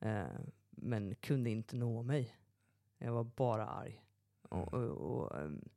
[0.00, 0.26] Eh,
[0.70, 2.36] men kunde inte nå mig.
[2.98, 4.04] Jag var bara arg.
[4.42, 5.68] Och, och, och ehm,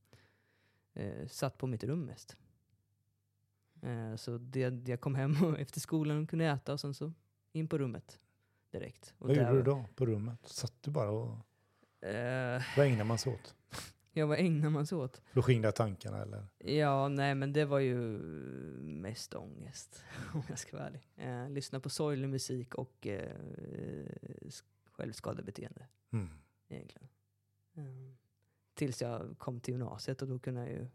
[0.94, 2.38] eh, satt på mitt rum mest.
[4.18, 7.14] Så det, jag kom hem efter skolan och kunde äta och sen så
[7.52, 8.20] in på rummet
[8.72, 9.14] direkt.
[9.18, 10.40] Och Vad där- gjorde du då på rummet?
[10.48, 11.38] Satt du bara och...
[12.08, 13.56] Eh, Vad ägnar man sig åt?
[14.12, 15.22] ja, vad ägnar man sig åt?
[15.32, 16.48] För att skingra tankarna eller?
[16.58, 17.98] Ja, nej men det var ju
[18.82, 20.04] mest ångest
[20.34, 21.08] om jag ska vara ärlig.
[21.16, 23.36] Eh, lyssna på sorglig musik och eh,
[24.42, 26.30] sk- självskadebeteende Mm.
[26.70, 27.08] egentligen.
[27.74, 28.14] Eh,
[28.74, 30.88] tills jag kom till gymnasiet och då kunde jag ju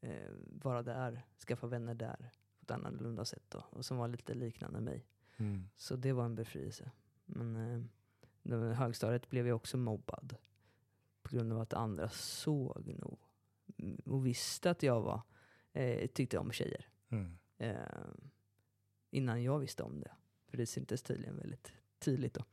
[0.00, 0.30] eh,
[0.62, 4.80] vara där, skaffa vänner där på ett annorlunda sätt då, och som var lite liknande
[4.80, 5.06] mig.
[5.36, 5.68] Mm.
[5.76, 6.90] Så det var en befrielse.
[7.26, 7.56] Men
[8.44, 10.36] eh, högstadiet blev jag också mobbad.
[11.22, 13.18] På grund av att andra såg nog
[14.04, 15.20] och visste att jag var,
[15.72, 16.88] eh, tyckte om tjejer.
[17.08, 17.38] Mm.
[17.58, 17.76] Eh,
[19.10, 20.12] innan jag visste om det.
[20.46, 22.44] För det syntes tydligen väldigt tydligt då.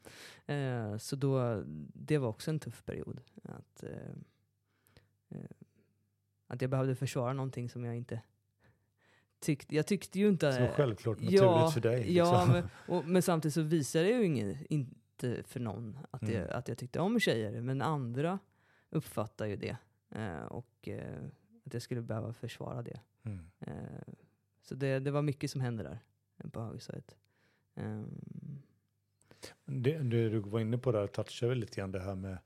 [0.53, 3.21] Eh, så då, det var också en tuff period.
[3.43, 4.15] Att, eh,
[5.29, 5.49] eh,
[6.47, 8.21] att jag behövde försvara någonting som jag inte
[9.43, 9.75] tyckte.
[9.75, 10.53] Jag tyckte ju inte...
[10.53, 12.15] Så självklart naturligt ja, för dig.
[12.15, 12.51] Ja, liksom.
[12.51, 16.57] men, och, men samtidigt så visade jag ju ingen, inte för någon att, jag, Mm.
[16.57, 17.61] att jag tyckte om tjejer.
[17.61, 18.39] Men andra
[18.89, 19.77] uppfattar ju det.
[20.09, 21.23] Eh, och eh,
[21.65, 22.99] att jag skulle behöva försvara det.
[23.23, 23.45] Mm.
[23.59, 24.13] Eh,
[24.61, 25.99] så det, det var mycket som hände där
[26.43, 27.15] eh, på högstadiet.
[27.75, 28.61] Ehm,
[29.65, 32.37] Det, det du var inne på där touchar väl lite grann det här med,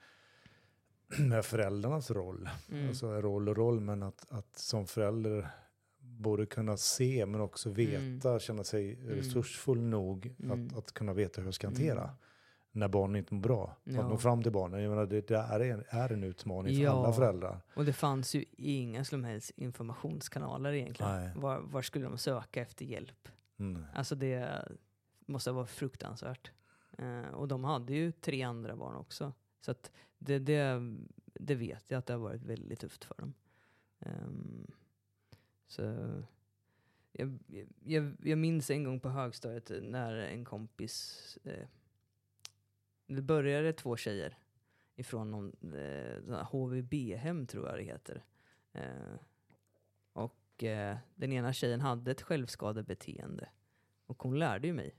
[1.20, 2.50] med föräldrarnas roll.
[2.72, 5.48] mm, Alltså roll och roll, men att, att som förälder
[6.18, 10.68] både kunna se men också veta, känna sig resursfull nog Mm.
[10.68, 11.76] att, att kunna veta hur jag ska Mm.
[11.80, 12.12] hantera
[12.72, 13.78] när barnen inte mår bra.
[13.86, 14.10] Att Ja.
[14.10, 14.82] nå fram till barnen.
[14.82, 16.92] Jag menar, det, det är, en, är en utmaning för Ja.
[16.92, 17.60] alla föräldrar.
[17.76, 21.12] och det fanns ju inga som helst informationskanaler egentligen.
[21.16, 21.32] Nej.
[21.36, 23.30] Var, var skulle de söka efter hjälp?
[23.60, 23.86] Mm.
[23.94, 24.66] Alltså det
[25.26, 26.52] måste vara fruktansvärt.
[26.98, 29.34] Eh, och de hade ju tre andra barn också.
[29.62, 30.82] Så att det, det,
[31.34, 33.34] det vet jag att det har varit väldigt tufft för dem.
[34.00, 34.68] Ehm,
[35.68, 35.82] så
[37.12, 37.40] jag,
[37.84, 41.38] jag, jag minns en gång på högstadiet när en kompis...
[41.44, 41.68] Eh,
[43.08, 44.38] det började två tjejer
[44.96, 48.24] ifrån någon eh, HVB-hem tror jag det heter.
[48.74, 49.16] Eh,
[50.14, 53.50] och eh, den ena tjejen hade ett självskadebeteende.
[54.06, 54.96] Och hon lärde ju mig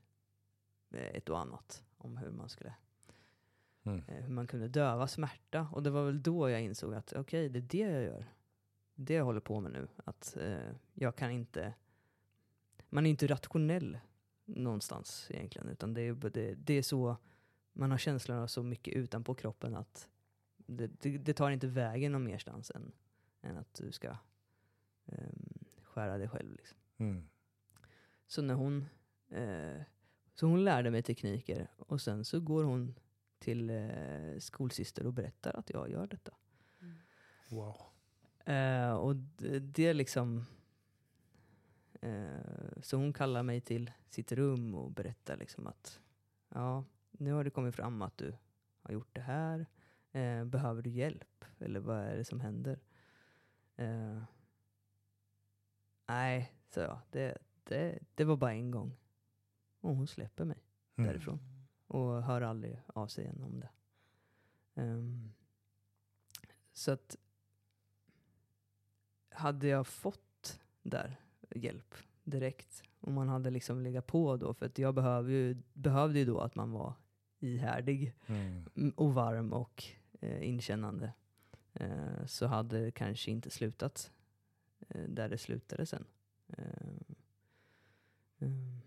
[0.90, 2.74] eh, ett och annat om hur man skulle
[3.82, 4.02] Mm.
[4.08, 5.68] eh, hur man kunde döva smärta.
[5.72, 8.26] Och det var väl då jag insåg att okej, det är det jag gör.
[9.00, 9.88] Det jag håller på med nu.
[10.04, 11.74] Att eh, jag kan inte...
[12.88, 13.98] Man är inte rationell
[14.44, 15.68] någonstans egentligen.
[15.68, 17.16] Utan det är, det, det är så...
[17.72, 20.08] Man har känslorna så mycket utanpå kroppen att
[20.56, 22.92] det, det, det tar inte vägen någon merstans än,
[23.40, 24.16] än att du ska
[25.06, 26.52] ehm, skära dig själv.
[26.52, 26.78] Liksom.
[26.96, 27.28] Mm.
[28.26, 28.86] Så när hon...
[29.28, 29.82] Eh,
[30.34, 32.94] så hon lärde mig tekniker och sen så går hon
[33.38, 36.32] till eh, skolsyster och berättar att jag gör detta.
[37.48, 37.87] Wow.
[38.52, 40.46] Eh, och det, det är liksom...
[42.00, 46.00] Eh, så hon kallar mig till sitt rum och berättar liksom att
[46.48, 48.34] ja, nu har det kommit fram att du
[48.82, 49.66] har gjort det här.
[50.12, 51.44] Eh, behöver du hjälp?
[51.58, 52.80] Eller vad är det som händer?
[53.76, 54.22] Eh,
[56.06, 56.98] nej, så jag.
[57.10, 58.96] Det, det, det var bara en gång.
[59.80, 60.64] Och hon släpper mig
[60.96, 61.08] Mm.
[61.10, 61.38] därifrån.
[61.86, 63.70] Och hör aldrig av sig igen om det.
[64.74, 65.32] Ehm,
[66.72, 67.16] så att
[69.38, 71.20] hade jag fått där
[71.50, 76.18] hjälp direkt, om man hade liksom legat på då, för att jag behöver ju, behövde
[76.18, 76.94] ju då att man var
[77.38, 78.92] ihärdig Mm.
[78.96, 79.84] och varm och
[80.20, 81.12] eh, inkännande,
[81.74, 84.12] eh, så hade det kanske inte slutat
[84.88, 86.04] eh, där det slutade sen.
[86.48, 87.14] Eh,
[88.38, 88.80] mm.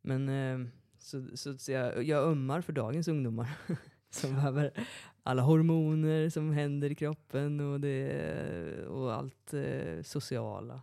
[0.00, 3.58] Men eh, så, så, så jag, jag ömmar för dagens ungdomar
[4.10, 4.86] som behöver
[5.26, 10.82] alla hormoner som händer i kroppen och, det, och allt eh, sociala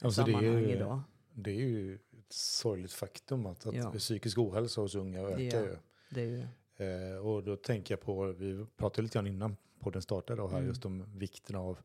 [0.00, 1.00] Alltså det, är sammanhang idag.
[1.34, 3.92] det är ju ett sorgligt faktum att, att Ja.
[3.92, 5.58] psykisk ohälsa hos unga ökar.
[5.58, 5.64] Ja.
[5.64, 5.76] ju.
[6.10, 10.02] Det är ju, Eh, och då tänker jag på, vi pratade lite grann innan podden
[10.02, 10.68] startade och här Mm.
[10.68, 11.78] just om vikten av,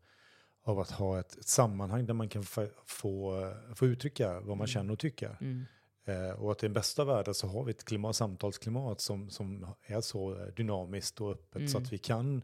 [0.63, 2.67] av att ha ett, ett sammanhang där man kan få,
[3.75, 4.67] få uttrycka vad man Mm.
[4.67, 5.37] känner och tycker.
[5.41, 5.65] mm,
[6.38, 10.01] och att i den bästa världen så har vi ett klimat, samtalsklimat som, som är
[10.01, 11.85] så dynamiskt och öppet så Mm.
[11.85, 12.41] att vi kan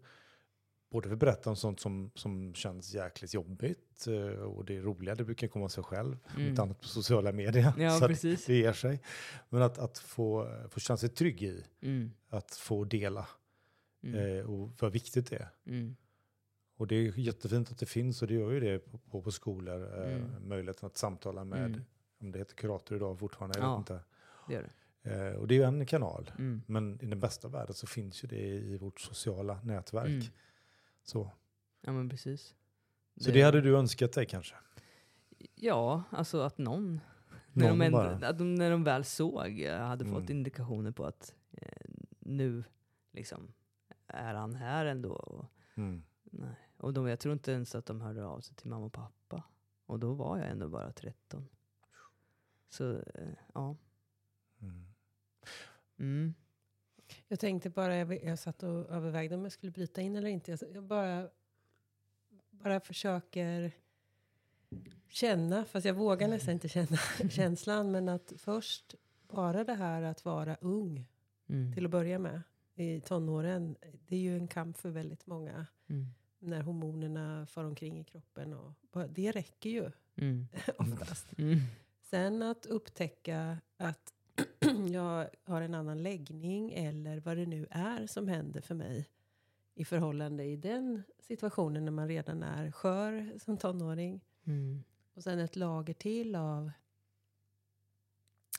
[0.92, 5.24] både berätta om sånt som, som känns jäkligt jobbigt eh, och det är roliga, det
[5.24, 6.48] brukar komma av sig själv, Mm.
[6.48, 7.74] inte annat på sociala medier.
[7.78, 8.08] Ja, så
[8.48, 9.02] det ger sig.
[9.50, 13.28] Men att, att få, få känna sig trygg i, mm, att få dela
[14.04, 15.50] mm, eh, och vad viktigt det är.
[15.68, 15.96] mm,
[16.78, 19.32] Och det är jättefint att det finns och det gör ju det på, på, på
[19.32, 20.48] skolor, eh, Mm.
[20.50, 21.82] möjligheten att samtala med, Mm.
[22.26, 23.72] Om det heter kurator idag fortfarande, jag Ja.
[23.72, 24.00] vet inte.
[24.48, 24.70] det gör det.
[25.28, 26.32] Eh, och det är ju en kanal.
[26.38, 30.08] Mm, Men i den bästa världen så finns ju det i vårt sociala nätverk.
[30.10, 30.26] mm.
[31.04, 31.32] Så.
[31.82, 32.56] Ja men precis.
[33.18, 34.56] så det hade du önskat dig kanske?
[35.56, 37.02] Ja, alltså att någon,
[37.54, 40.38] när, Någon de ändå, att de, när de väl såg, eh, hade fått Mm.
[40.38, 42.64] indikationer på att eh, nu
[43.12, 43.54] liksom
[44.08, 45.12] är han här ändå.
[45.14, 46.04] Och, Mm.
[46.24, 46.56] nej.
[46.78, 49.44] och de, jag tror inte ens att de hörde av sig till mamma och pappa.
[49.86, 51.48] Och då var jag ändå bara 13.
[52.76, 53.76] Så eh, ja.
[54.62, 54.86] Mm.
[56.00, 56.34] Mm.
[57.28, 60.52] Jag tänkte bara, jag, jag satt och övervägde om jag skulle bryta in eller inte.
[60.52, 61.30] Jag, jag bara,
[62.50, 63.72] bara försöker
[65.08, 66.98] känna, fast jag vågar nästan inte känna
[67.30, 68.96] känslan, men att först
[69.28, 71.06] bara det här att vara ung
[71.48, 71.74] Mm.
[71.74, 72.42] till att börja med
[72.76, 73.76] i tonåren,
[74.08, 76.06] det är ju en kamp för väldigt många Mm.
[76.40, 78.54] när hormonerna far omkring i kroppen.
[78.54, 78.74] Och
[79.10, 80.48] det räcker ju Mm.
[80.78, 81.28] oftast.
[81.38, 81.58] Mm.
[82.06, 84.14] Sen att upptäcka att
[84.92, 89.10] jag har en annan läggning eller vad det nu är som händer för mig
[89.76, 94.22] i förhållande i den situationen när man redan är skör som tonåring.
[94.44, 94.84] Mm.
[95.14, 96.72] Och sen ett lager till av,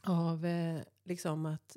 [0.02, 1.76] av eh, liksom att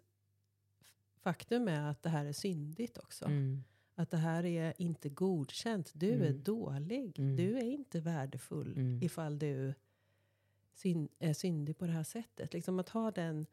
[1.22, 3.26] faktum är att det här är syndigt också.
[3.26, 3.64] Mm.
[3.96, 5.92] Att det här är inte godkänt.
[5.94, 6.44] Du är Mm.
[6.44, 7.20] dålig.
[7.20, 7.36] Mm.
[7.36, 9.04] Du är inte värdefull Mm.
[9.04, 9.74] ifall du
[10.80, 12.54] syn, är syndig på det här sättet.
[12.54, 13.46] Liksom att ha den,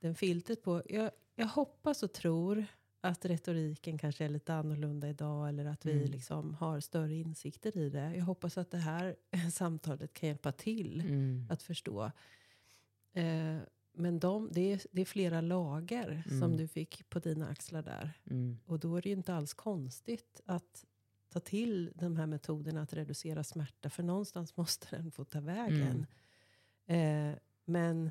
[0.00, 0.82] den filtret på.
[0.88, 2.64] Jag, jag hoppas och tror
[3.00, 5.48] att retoriken kanske är lite annorlunda idag.
[5.48, 6.10] Eller att vi Mm.
[6.10, 8.14] liksom har större insikter i det.
[8.16, 9.16] Jag hoppas att det här
[9.52, 11.46] samtalet kan hjälpa till Mm.
[11.50, 12.10] att förstå.
[13.12, 13.56] Eh,
[13.94, 16.56] men de, det, är, det är flera lager som Mm.
[16.56, 18.10] du fick på dina axlar där.
[18.30, 18.58] Mm.
[18.66, 20.84] Och då är det ju inte alls konstigt att
[21.28, 23.90] ta till de här metoderna att reducera smärta.
[23.90, 26.06] För någonstans måste den få ta vägen.
[26.92, 28.10] Eh, men,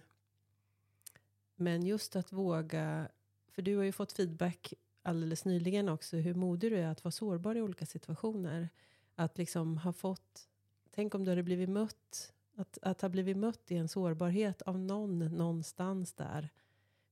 [1.55, 3.09] men just att våga,
[3.51, 7.11] för du har ju fått feedback alldeles nyligen också, hur modig du är att vara
[7.11, 8.69] sårbar i olika situationer.
[9.15, 10.49] Att liksom ha fått,
[10.91, 14.79] tänk om du hade blivit mött, att, att ha blivit mött i en sårbarhet av
[14.79, 16.49] någon någonstans där.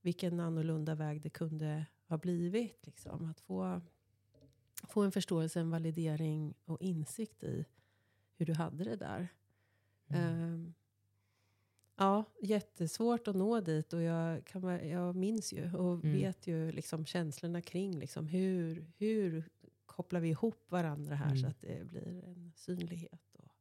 [0.02, 2.86] Vilken annorlunda väg det kunde har blivit.
[2.86, 3.26] Liksom.
[3.26, 3.82] Att få,
[4.90, 7.66] få en förståelse, en validering och insikt i
[8.38, 9.28] hur du hade det där.
[10.08, 10.74] Ehm,
[12.00, 16.12] ja, jättesvårt att nå dit och jag, kan, jag minns ju och Mm.
[16.18, 19.50] vet ju liksom känslorna kring liksom hur, hur
[19.86, 21.50] kopplar vi ihop varandra här så Mm.
[21.50, 23.52] att det blir en synlighet och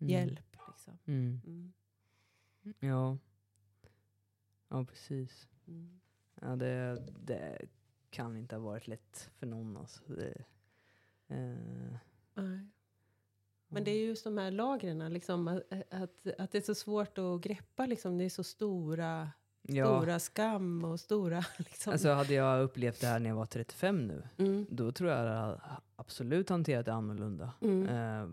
[0.00, 0.10] Mm.
[0.12, 0.56] hjälp.
[0.68, 0.98] Liksom.
[1.04, 1.40] Mm.
[1.46, 1.72] Mm.
[2.80, 3.18] Ja.
[4.68, 5.48] Ja, precis.
[5.66, 6.00] Mm.
[6.40, 7.58] Ja, det, det
[8.10, 9.76] kan inte ha varit lätt för någon.
[9.76, 10.02] Alltså.
[10.06, 10.44] Det,
[11.28, 11.96] eh,
[12.34, 12.66] Nej.
[13.74, 15.62] Men det är just de här lagren, liksom, att,
[16.38, 17.86] att, det är så svårt att greppa.
[17.86, 19.30] Liksom, det är så stora,
[19.62, 21.44] ja, stora skam och stora...
[21.58, 21.92] Liksom.
[21.92, 24.66] alltså hade jag upplevt det här när jag var 35 nu, mm.
[24.70, 25.60] då tror jag att jag
[25.96, 27.52] absolut hanterat det annorlunda.
[27.60, 27.88] Mm.
[27.88, 28.28] Eh,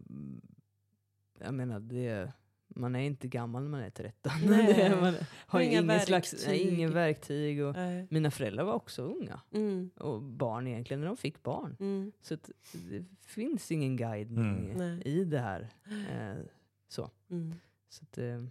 [1.39, 2.31] jag menar, det,
[2.75, 4.31] man är inte gammal när man är 13.
[4.45, 4.95] Nej.
[5.01, 6.73] man har Inga ingen slags, nej, verktyg.
[6.73, 7.63] ingen verktyg.
[7.63, 8.07] Och, Nej.
[8.09, 9.41] mina föräldrar var också unga.
[9.53, 9.89] Mm.
[9.95, 11.75] Och barn egentligen när de fick barn.
[11.79, 12.11] Mm.
[12.21, 12.49] Så att
[12.89, 15.01] det finns ingen guide Mm.
[15.05, 15.69] I det här.
[15.85, 16.43] Eh,
[16.87, 17.09] så.
[17.29, 17.53] Mm.
[17.89, 18.43] så att, eh.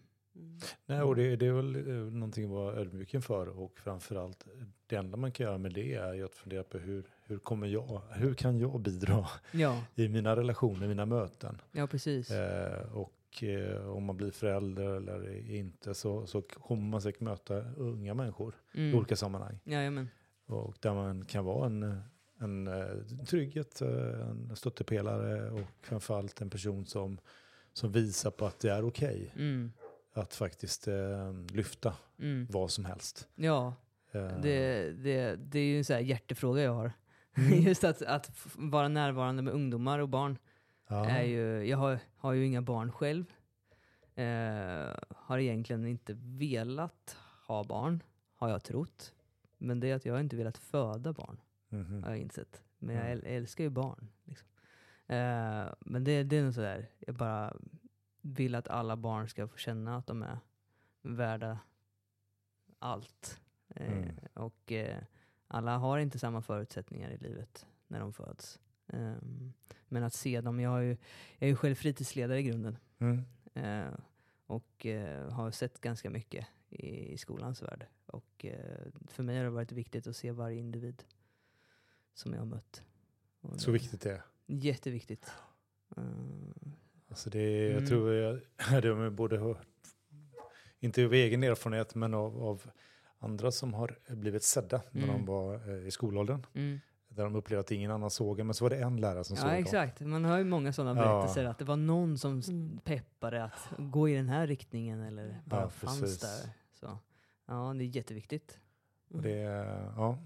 [0.86, 4.46] Nej, och det, det är väl eh, någonting att vara ödmjuk inför och framförallt
[4.86, 7.66] det enda man kan göra med det är ju att fundera på hur, hur kommer
[7.66, 11.60] jag, hur kan jag bidra ja, i mina relationer, mina möten?
[11.72, 12.30] ja, precis.
[12.30, 13.12] Eh, och
[13.42, 18.54] eh, om man blir förälder eller inte så, så kommer man säkert möta unga människor
[18.72, 18.98] i Mm.
[18.98, 19.58] olika sammanhang.
[19.64, 20.08] Jajamän.
[20.46, 22.00] Och där man kan vara en,
[22.38, 27.18] en eh, trygghet, eh, en stöttepelare och framförallt en person som,
[27.72, 29.72] som visar på att det är okej Mm.
[30.12, 32.46] att faktiskt eh, lyfta Mm.
[32.50, 33.28] vad som helst.
[33.34, 33.74] Ja,
[34.12, 36.92] Eh, det, det, det är ju en sån här hjärtefråga jag har.
[37.36, 37.52] Mm.
[37.62, 40.38] Just att, att vara närvarande med ungdomar och barn.
[40.90, 41.06] Ja.
[41.06, 43.24] Är ju, jag har, har ju inga barn själv.
[44.14, 48.02] Eh, har egentligen inte velat ha barn,
[48.34, 49.14] har jag trott.
[49.58, 51.40] Men det är att jag inte velat föda barn.
[51.68, 52.02] Mhm.
[52.02, 52.62] har jag insett.
[52.78, 53.18] Men jag Mm.
[53.18, 54.08] äl- älskar ju barn.
[54.24, 54.48] Liksom.
[55.06, 57.56] Eh, men det, det är nog sådär, jag bara
[58.20, 60.38] vill att alla barn ska få känna att de är
[61.02, 61.58] värda
[62.78, 63.40] allt.
[63.68, 64.16] Eh, Mm.
[64.34, 65.02] Och eh,
[65.48, 68.60] alla har inte samma förutsättningar i livet när de föds.
[68.92, 69.52] Ehm,
[69.88, 70.90] men att se dem, jag, har ju,
[71.38, 72.76] jag är ju själv fritidsledare i grunden.
[72.98, 73.24] Mm.
[73.54, 73.94] Eh,
[74.46, 77.86] och eh, har sett ganska mycket i, i skolans värld.
[78.06, 81.04] Och eh, för mig har det varit viktigt att se varje individ
[82.14, 82.82] som jag har mött.
[83.40, 84.22] Och Så det- viktigt det är.
[84.46, 85.30] Jätteviktigt.
[85.96, 86.02] Eh,
[87.08, 87.86] Alltså det är, jag Mm.
[87.88, 88.34] tror jag,
[88.82, 89.66] det har man både hört,
[90.80, 92.70] inte av egen erfarenhet, men av, av
[93.18, 95.16] andra som har blivit sedda när Mm.
[95.16, 96.46] de var eh, i skolåldern.
[96.54, 96.80] mm.
[97.12, 99.36] Där de upplevde att ingen annan såg en, men så var det en lärare som
[99.36, 99.62] såg Ja dem.
[99.62, 101.06] exakt, man hör ju många sådana Ja.
[101.08, 102.78] berättelser att det var någon som Mm.
[102.84, 106.20] peppade att gå i den här riktningen eller bara Ja, fanns precis.
[106.20, 106.50] där.
[106.80, 106.98] Så.
[107.46, 108.58] Ja, det är jätteviktigt.
[109.14, 110.18] Och det är, ja,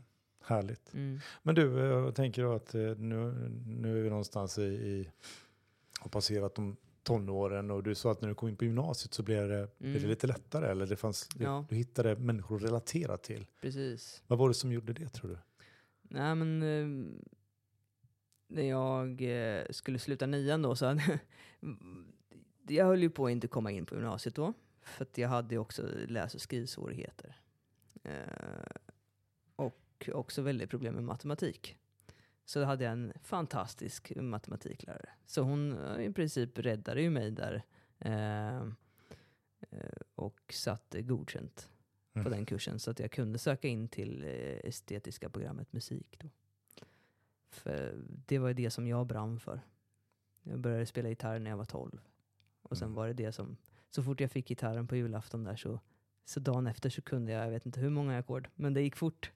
[0.44, 0.94] härligt.
[0.94, 1.20] Mm.
[1.42, 5.11] Men du, eh, jag tänker då att eh, nu, nu är vi någonstans i, i
[6.01, 9.23] har passerat de tonåren och du sa att när du kom in på gymnasiet så
[9.23, 10.11] blev det, blev det Mm.
[10.11, 11.64] lite lättare eller det fanns, Ja.
[11.68, 13.47] du hittade människor att relatera till.
[13.61, 14.23] Precis.
[14.27, 15.38] Vad var det som gjorde det tror du?
[16.14, 17.16] Nej men eh,
[18.46, 21.18] när jag eh, skulle sluta nian då så hade
[22.68, 24.53] jag höll ju på att inte komma in på gymnasiet då.
[24.83, 27.40] För att jag hade ju också läs och skrivsvårigheter.
[28.03, 28.77] Eh,
[29.57, 31.77] och också väldigt problem med matematik.
[32.44, 35.09] Så då hade jag en fantastisk matematiklärare.
[35.27, 37.62] Så hon eh, i princip räddade ju mig där.
[37.98, 38.59] Eh,
[39.70, 41.70] eh, och satte godkänt
[42.14, 42.33] på Mm.
[42.33, 44.31] den kursen så att jag kunde söka in till eh,
[44.68, 46.16] estetiska programmet musik.
[46.20, 46.29] Då.
[47.50, 49.61] För det var det som jag brann för.
[50.42, 52.00] Jag började spela gitarr när jag var 12.
[52.62, 52.94] Och sen Mm.
[52.96, 53.57] var det det som,
[53.90, 55.81] så fort jag fick gitarren på julafton där så,
[56.24, 58.96] så dagen efter så kunde jag, jag vet inte hur många ackord, men det gick
[58.96, 59.33] fort.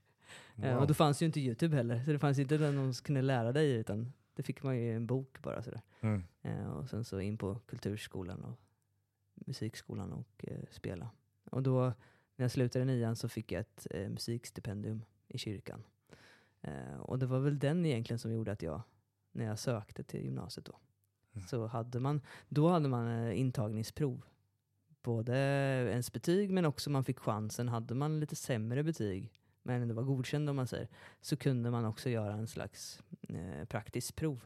[0.56, 0.80] Eh, Wow.
[0.80, 3.52] och då fanns ju inte Youtube heller, så det fanns inte den någon kunde lära
[3.52, 5.80] dig utan det fick man ju i en bok bara sådär.
[6.00, 6.22] Mm.
[6.42, 8.58] Eh, och sen så in på kulturskolan och
[9.34, 11.10] musikskolan och eh, spela.
[11.50, 11.92] Och då
[12.38, 15.84] när jag slutade nian så fick jag ett eh, musikstipendium i kyrkan.
[16.62, 18.82] Eh, och det var väl den egentligen som gjorde att jag,
[19.32, 20.78] när jag sökte till gymnasiet då,
[21.34, 21.48] Mm.
[21.48, 24.22] så hade man, då hade man eh, intagningsprov.
[25.02, 25.34] Både
[25.90, 29.32] ens betyg men också man fick chansen, hade man lite sämre betyg
[29.62, 30.88] men det var godkänd om man säger,
[31.20, 34.44] så kunde man också göra en slags eh, praktiskt prov.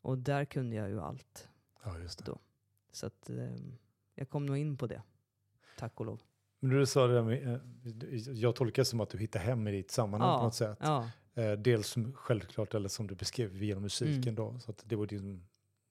[0.00, 1.48] Och där kunde jag ju allt.
[1.84, 2.24] Ja, just det.
[2.24, 2.38] Då.
[2.92, 3.56] Så att eh,
[4.14, 5.02] jag kom nog in på det.
[5.78, 6.22] Tack och lov.
[6.60, 7.58] Men du sa det där med, eh,
[8.32, 10.78] jag tolkar det som att du hittar hem i ditt sammanhang Ja, på något sätt.
[10.80, 14.34] Ja, Eh, Dels som självklart, eller som du beskrev genom musiken Mm.
[14.34, 15.44] då, så att det var din,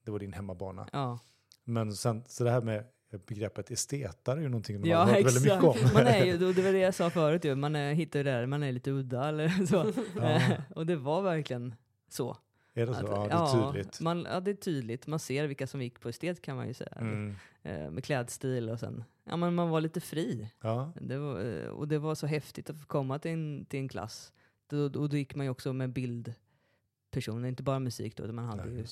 [0.05, 0.87] det var din hemmabana.
[0.93, 1.19] ja,
[1.63, 2.83] Men sen, så det här med
[3.27, 5.75] begreppet estetar är ju någonting man Ja, har hört väldigt mycket om.
[5.93, 8.31] Man är ju, det var det jag sa förut ju, man är, hittar ju det
[8.31, 9.91] där, man är lite udda eller så.
[10.17, 10.41] Ja.
[10.75, 11.75] och det var verkligen
[12.09, 12.37] så.
[12.73, 13.07] Är det så?
[13.07, 13.99] Att- Ja, det är tydligt.
[14.01, 15.07] Man, ja, det är tydligt.
[15.07, 16.91] Man ser vilka som gick på estet kan man ju säga.
[16.95, 17.35] Mm.
[17.63, 20.51] Eh, med klädstil och sen, ja men man var lite fri.
[20.61, 20.91] Ja.
[21.01, 23.87] Det var, eh, och det var så häftigt att få komma till en, till en
[23.89, 24.33] klass.
[24.67, 28.45] Då, och då gick man ju också med bildpersoner, inte bara musik då, utan man
[28.45, 28.85] hade Nej, ju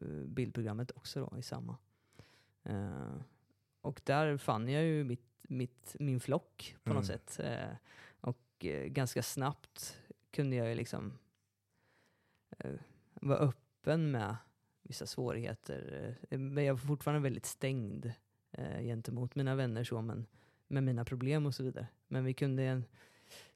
[0.00, 1.76] eh, bildprogrammet också då i samma.
[2.64, 3.14] Eh,
[3.80, 7.18] och där fann jag ju mitt, mitt, min flock på något Mm.
[7.18, 7.40] sätt.
[7.44, 7.76] Eh,
[8.20, 9.98] och eh, ganska snabbt
[10.30, 11.18] kunde jag ju liksom
[13.22, 14.36] vara öppen med
[14.82, 16.16] vissa svårigheter.
[16.30, 18.12] Eh, men jag var fortfarande väldigt stängd
[18.50, 20.26] eh, gentemot mina vänner så, men
[20.68, 21.86] med mina problem och så vidare.
[22.08, 22.84] Men vi kunde en,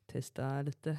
[0.06, 0.98] testa lite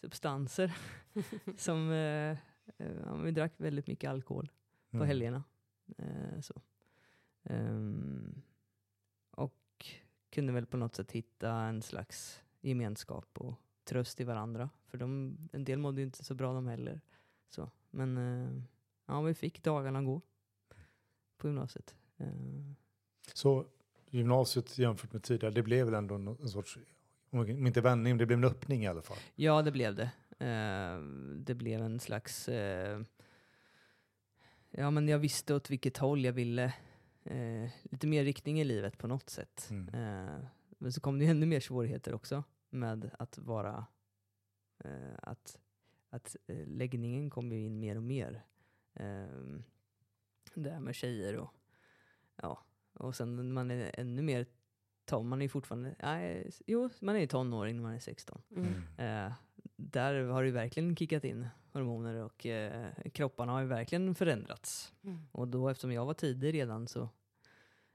[0.00, 0.76] substanser
[1.56, 2.30] som eh,
[2.78, 4.50] eh, ja, vi drack väldigt mycket alkohol
[4.90, 5.08] på Mm.
[5.08, 5.44] helgerna.
[5.98, 6.54] Eh, så.
[7.42, 8.42] Ehm,
[9.30, 9.86] och
[10.30, 13.54] kunde väl på något sätt hitta en slags gemenskap och
[13.84, 14.70] tröst i varandra.
[14.86, 17.00] För de, en del mådde ju inte så bra de heller.
[17.54, 17.70] Så.
[17.90, 18.62] Men eh,
[19.06, 20.20] ja, vi fick dagarna gå
[21.36, 21.94] på gymnasiet.
[22.16, 22.26] Eh,
[23.34, 23.66] Så
[24.10, 26.78] gymnasiet jämfört med tidigare, det blev väl ändå en sorts,
[27.30, 29.16] om inte vändning, det blev en öppning i alla fall.
[29.34, 30.10] Ja, det blev det.
[30.46, 30.98] Eh,
[31.36, 32.48] det blev en slags...
[34.70, 36.74] Ja, men jag visste åt vilket håll jag ville.
[37.82, 39.68] Lite mer riktning i livet på något sätt.
[39.70, 39.90] Mm.
[40.78, 43.86] Men så kom det ju ännu mer svårigheter också med att vara...
[45.22, 45.58] Att
[46.14, 48.44] att eh, läggningen kom ju in mer och mer.
[48.94, 49.26] Eh,
[50.54, 51.50] det här med tjejer och...
[52.36, 54.46] Ja, och sen man är ännu mer...
[55.04, 55.94] ton- Man är ju fortfarande...
[56.02, 58.42] Nej, jo, man är ju tonåring när man är 16.
[58.56, 58.72] Mm.
[58.98, 59.32] Eh,
[59.76, 64.92] där har det ju verkligen kickat in hormoner och eh, kropparna har ju verkligen förändrats.
[65.02, 65.18] Mm.
[65.32, 67.08] Och då eftersom jag var tidig redan så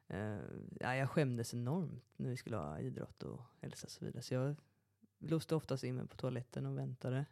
[0.07, 0.38] eh,
[0.80, 4.22] ja, jag skämdes enormt när vi skulle ha idrott och hälsa och så vidare.
[4.22, 4.55] Så jag
[5.20, 7.26] låste oftast in mig på toaletten och väntade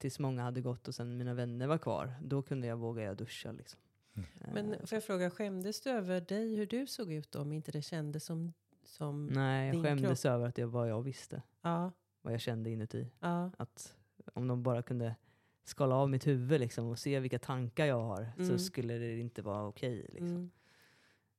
[0.00, 2.14] tills många hade gått och sen mina vänner var kvar.
[2.22, 3.80] Då kunde jag våga jag duscha liksom.
[4.14, 4.28] Mm.
[4.40, 7.52] Eh, Men får jag fråga, skämdes du över dig, hur du såg ut då, om
[7.52, 8.52] inte det kändes som...
[8.84, 11.42] som nej, din jag skämdes över att det var vad jag visste.
[11.62, 11.92] ja,
[12.22, 13.10] Vad jag kände inuti.
[13.20, 13.50] ja.
[13.58, 13.96] Att
[14.34, 15.16] om de bara kunde
[15.64, 18.58] skala av mitt huvud liksom, och se vilka tankar jag har så Mm.
[18.58, 20.06] skulle det inte vara okej.
[20.08, 20.26] liksom.
[20.28, 20.50] Mm.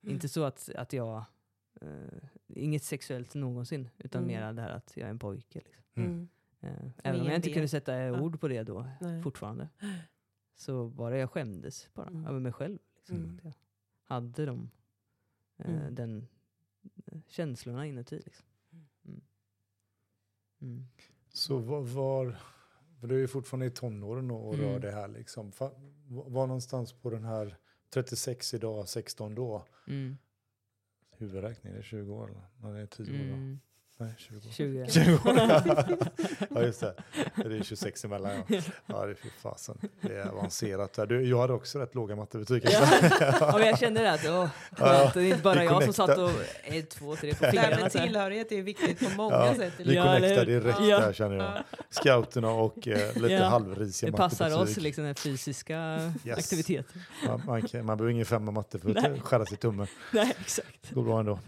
[0.02, 1.24] Inte så att, att jag...
[1.82, 1.88] eh,
[2.48, 4.34] inget sexuellt någonsin, utan Mm.
[4.36, 5.62] mer det här att jag är en pojke.
[5.94, 6.30] Liksom.
[6.62, 6.76] Mm.
[6.76, 6.86] Mm.
[6.88, 9.22] Eh, även om jag inte kunde sätta ord på det då, Nej.
[9.24, 9.70] fortfarande,
[10.56, 12.26] så var det jag skämdes bara Mm.
[12.26, 12.80] över mig själv.
[12.96, 13.38] Liksom, Mm.
[13.38, 13.54] att jag
[14.04, 14.70] hade de,
[15.58, 15.96] eh, Mm.
[15.96, 16.28] den
[17.06, 18.22] eh, känslorna inuti.
[18.26, 18.46] Liksom.
[19.06, 19.22] Mm.
[20.62, 20.86] Mm.
[21.30, 22.38] Så var, var
[23.00, 24.82] för du är ju fortfarande i tonåren och, och rör Mm.
[24.82, 25.52] det här liksom.
[25.52, 25.72] Fa,
[26.08, 27.58] var någonstans på den här
[27.90, 29.66] 36 idag, 16 då?
[29.88, 30.18] Mm.
[31.18, 32.30] Huvudräkning, är det 20 år?
[32.30, 32.42] eller?
[32.58, 33.58] Nej, det är 10 år då.
[34.02, 34.52] Nej, 20 år.
[34.52, 34.92] 20.
[34.92, 36.02] 20 år.
[36.56, 36.94] ja, just det.
[37.36, 38.32] Det är 26 emellan.
[38.48, 39.78] Ja, ja det är fasen.
[40.02, 41.00] Det är avancerat.
[41.10, 42.64] Du, jag hade också rätt låga mattebetyg.
[42.66, 42.88] Ja.
[43.40, 45.14] ja, men jag kände det att åh, skönt.
[45.14, 46.32] Det är inte bara jag som satt och
[46.64, 47.84] ett, två, tre på Det här fingrarna.
[47.84, 48.06] med så här.
[48.06, 49.74] tillhörighet är viktigt på många Ja, sätt.
[49.78, 49.96] Vi?
[49.96, 51.00] Ja, connectar direkt Ja.
[51.00, 51.52] där känner jag.
[51.90, 53.46] Scouterna och eh, lite Ja.
[53.46, 56.38] halvrisiga Det passar oss, liksom den fysiska Yes.
[56.38, 57.02] aktiviteten.
[57.28, 59.12] Man, man, kan- man behöver ingen femma matte för Nej.
[59.14, 59.88] att skära sig tummen.
[60.14, 60.68] Nej, exakt.
[60.90, 61.40] Det går bra ändå.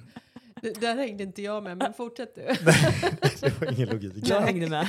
[0.64, 2.42] Det- Där hängde inte jag med, men fortsätt du.
[3.42, 4.14] Det var ingen logik.
[4.30, 4.88] Jag hängde med.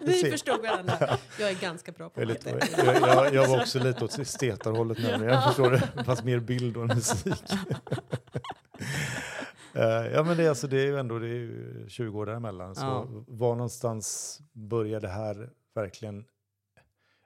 [0.00, 0.30] Vi ser.
[0.30, 1.18] förstod varandra.
[1.40, 4.98] Jag är ganska bra på Jag, lite, jag, jag, jag var också lite åt estetarhållet
[4.98, 6.04] nämligen, jag förstår det.
[6.04, 7.34] Fast mer bild och musik.
[9.76, 9.82] Eh,
[10.12, 12.74] ja men det, är alltså, det är ju ändå det är ju 20 år däremellan.
[12.74, 13.06] Så Ja.
[13.28, 16.24] var någonstans började det här verkligen...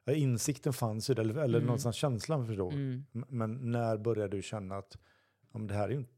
[0.05, 1.67] Ja, insikten fanns ju, eller, eller Mm.
[1.67, 2.73] någonstans känslan förstår.
[2.73, 3.05] Mm.
[3.29, 4.97] Men när började du känna att
[5.53, 6.13] ja, men det här är ju inte,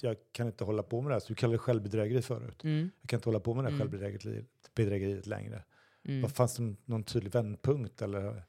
[0.00, 1.20] jag kan inte hålla på med det här.
[1.20, 2.64] Så du kallade det självbedrägeri förut.
[2.64, 2.90] Mm.
[3.00, 3.92] Jag kan inte hålla på med det här mm.
[3.92, 5.64] självbedrägeriet längre.
[6.04, 6.22] Mm.
[6.22, 8.42] Vad Fanns det någon tydlig vändpunkt eller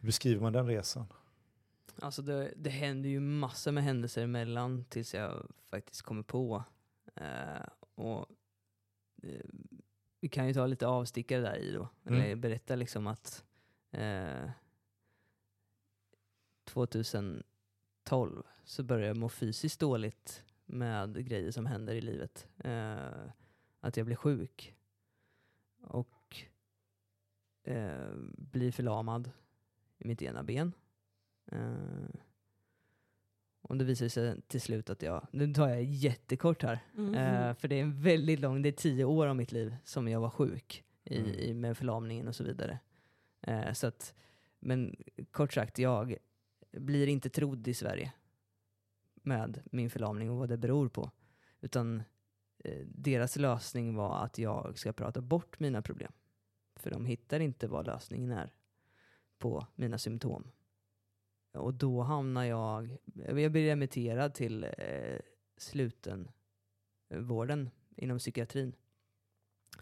[0.00, 1.06] beskriver man den resan?
[2.00, 6.64] Alltså det, det händer ju massor med händelser emellan tills jag faktiskt kommer på.
[7.20, 8.26] Uh, och
[9.24, 9.40] uh,
[10.20, 11.88] Vi kan ju ta lite avstickare där i då.
[12.04, 12.22] Mm.
[12.22, 13.44] Eller berätta liksom att
[13.90, 14.50] eh, uh,
[16.64, 17.42] 2000
[18.08, 22.48] 12 så börjar jag må fysiskt dåligt med grejer som händer i livet.
[22.58, 22.96] Eh,
[23.80, 24.74] att jag blir sjuk
[25.82, 26.36] och
[27.64, 29.30] eh, blir förlamad
[29.98, 30.72] i mitt ena ben.
[31.46, 32.20] Eh,
[33.62, 37.54] och det visar sig till slut att jag, nu tar jag jättekort här, mm eh,
[37.54, 40.20] för det är en väldigt lång, det är tio år av mitt liv som jag
[40.20, 41.30] var sjuk i, mm.
[41.30, 42.78] i med förlamningen och så vidare.
[43.40, 44.14] Eh, så att,
[44.60, 44.96] men
[45.30, 46.18] kort sagt, jag
[46.70, 48.12] blir inte trodd i Sverige.
[49.22, 51.10] med min förlamning och vad det beror på.
[51.60, 52.02] Utan
[52.58, 56.12] eh, deras lösning var att jag ska prata bort mina problem.
[56.76, 58.52] För de hittar inte vad lösningen är
[59.38, 60.50] på mina symptom.
[61.52, 65.18] Och då hamnar jag, jag blir remitterad till eh,
[65.56, 66.30] sluten
[67.08, 68.74] eh, vården inom psykiatrin.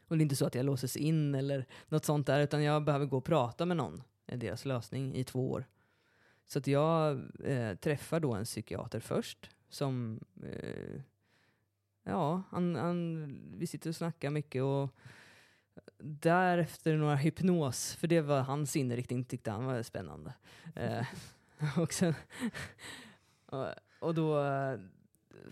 [0.08, 2.84] Och det är inte så att jag låses in eller något sånt där, utan jag
[2.84, 5.66] behöver gå och prata med någon, är deras lösning, i två år.
[6.46, 11.00] Så att jag eh, träffar då en psykiater först, som, eh,
[12.02, 13.26] ja, han, han,
[13.56, 14.90] vi sitter och snackar mycket och
[15.98, 20.34] därefter några hypnos, för det var hans inriktning, tyckte han var spännande.
[20.74, 21.06] Eh,
[21.78, 22.14] och, sen,
[23.46, 23.66] och,
[24.00, 24.80] och då eh,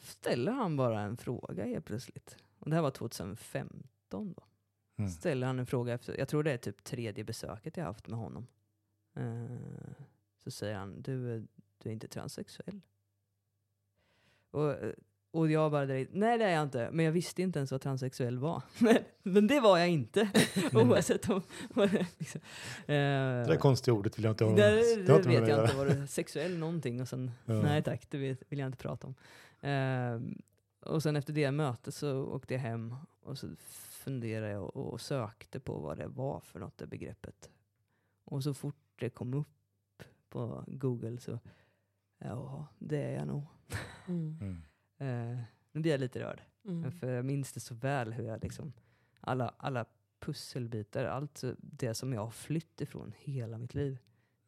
[0.01, 2.36] ställer han bara en fråga helt plötsligt.
[2.59, 4.42] Och det här var 2015 då.
[4.97, 5.11] Mm.
[5.11, 8.18] Ställer han en fråga efter, jag tror det är typ tredje besöket jag haft med
[8.18, 8.47] honom.
[9.14, 10.05] Eh,
[10.45, 11.47] så säger han, du,
[11.78, 12.80] du är inte transsexuell.
[14.51, 14.92] Och, eh,
[15.30, 16.90] och jag bara direkt, nej det är jag inte.
[16.92, 18.62] Men jag visste inte ens vad transsexuell var.
[19.22, 20.30] men det var jag inte.
[20.72, 21.42] Oavsett om...
[22.18, 22.40] liksom.
[22.86, 24.57] Det där konstiga ordet vill jag inte ha.
[24.57, 25.76] Det, det med vet jag inte.
[25.76, 27.01] Var det sexuell någonting?
[27.01, 27.62] Och sen, Ja.
[27.62, 29.14] nej tack, det vet, vill jag inte prata om.
[29.61, 30.42] Ehm,
[30.80, 33.49] och sen efter det mötet så åkte jag hem och så
[34.05, 37.51] funderade jag och, och sökte på vad det var för något, det begreppet.
[38.24, 39.49] Och så fort det kom upp
[40.35, 41.39] på Google så,
[42.18, 43.43] ja, det är jag nog.
[44.09, 44.39] Mm.
[44.41, 45.32] Mm.
[45.32, 46.43] Uh, nu blir jag lite rörd.
[46.64, 46.93] Mm.
[46.93, 48.72] För jag minns det så väl hur jag liksom,
[49.20, 49.85] alla, alla
[50.20, 53.99] pusselbitar, allt det som jag har flytt ifrån hela mitt liv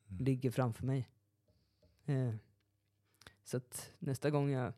[0.08, 0.24] Mm.
[0.24, 1.08] ligger framför mig.
[2.04, 2.34] Eh,
[3.44, 4.72] så att nästa gång jag,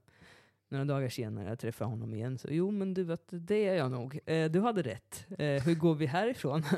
[0.68, 3.90] några dagar senare, jag träffar honom igen, så jo men du vet, det är jag
[3.90, 4.20] nog.
[4.26, 5.26] Eh, du hade rätt.
[5.38, 6.62] Eh, hur går vi härifrån?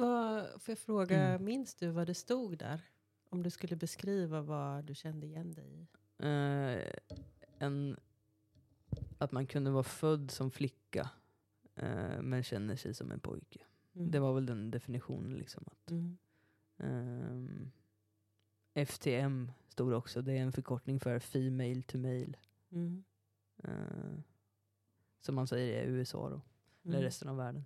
[0.00, 1.44] Vad, får jag fråga, Mm.
[1.44, 2.80] minns du vad det stod där?
[3.28, 5.86] Om du skulle beskriva vad du kände igen dig i.
[6.18, 6.92] eh,
[7.58, 7.96] en,
[9.18, 11.10] att man kunde vara född som flicka,
[11.74, 13.60] eh, men känner sig som en pojke.
[13.94, 14.10] Mm.
[14.10, 15.64] Det var väl den definitionen liksom.
[15.66, 16.18] Att, Mm.
[16.78, 17.70] ehm,
[18.74, 22.32] FTM stod det också, det är en förkortning för Female to Male.
[22.70, 23.04] Mm.
[23.64, 24.20] Eh,
[25.20, 26.40] som man säger i USA då,
[26.84, 27.02] eller Mm.
[27.04, 27.64] resten av världen.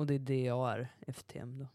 [0.00, 1.66] Och det är det jag är, FTM då.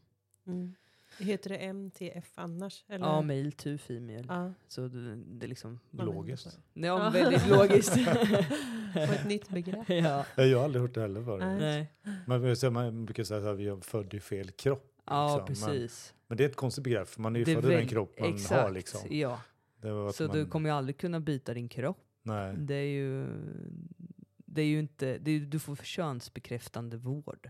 [0.52, 0.76] Mm.
[1.20, 2.84] Heter det MTF annars?
[2.88, 3.06] Eller?
[3.06, 4.26] Ja, male to female.
[4.28, 4.54] Ja.
[4.68, 6.60] Så det, det är liksom, Logiskt.
[6.74, 7.10] ja, Ja.
[7.10, 7.94] väldigt logiskt.
[8.94, 9.90] På ett nytt begrepp.
[9.90, 10.26] ja.
[10.36, 11.44] Jag har aldrig hört det heller förut.
[11.60, 11.92] Nej.
[12.28, 14.92] Man, brukar säga- man brukar säga att vi är född i fel kropp.
[15.06, 16.14] Ja, Liksom, men- precis.
[16.28, 18.34] Men det är ett konstigt begrepp, för man är ju född i den kropp man
[18.36, 18.72] exakt, har.
[18.72, 19.02] Liksom.
[19.10, 19.42] Ja.
[19.82, 21.98] Det var att Så man, du kommer ju aldrig kunna byta din kropp.
[22.24, 22.56] Nej.
[22.58, 23.28] Det är ju,
[24.46, 27.50] det är ju inte, det är, du får könsbekräftande vård.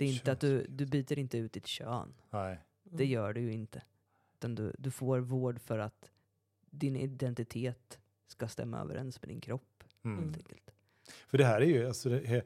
[0.00, 2.14] Det är inte att du, du byter inte ut ditt kön.
[2.30, 2.58] Nej.
[2.84, 3.82] Det gör du ju inte.
[4.34, 6.10] Utan du, du får vård för att
[6.70, 9.84] din identitet ska stämma överens med din kropp.
[10.04, 10.18] Mm.
[10.24, 10.70] Helt enkelt.
[11.26, 12.42] För det här är ju, alltså det, här,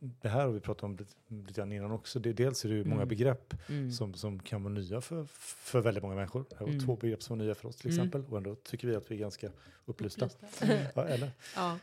[0.00, 2.18] det här har vi pratat om lite, lite grann innan också.
[2.20, 3.08] Det, dels är det ju många Mm.
[3.08, 3.90] begrepp Mm.
[3.92, 5.24] som, som kan vara nya för,
[5.64, 6.44] för väldigt många människor.
[6.50, 6.80] Det var Mm.
[6.84, 8.06] två begrepp som var nya för oss till Mm.
[8.06, 8.32] exempel.
[8.32, 9.50] Och ändå tycker vi att vi är ganska
[9.84, 10.24] upplysta.
[10.26, 10.66] Upplysta.
[10.94, 11.30] Ja, eller?
[11.56, 11.78] ja.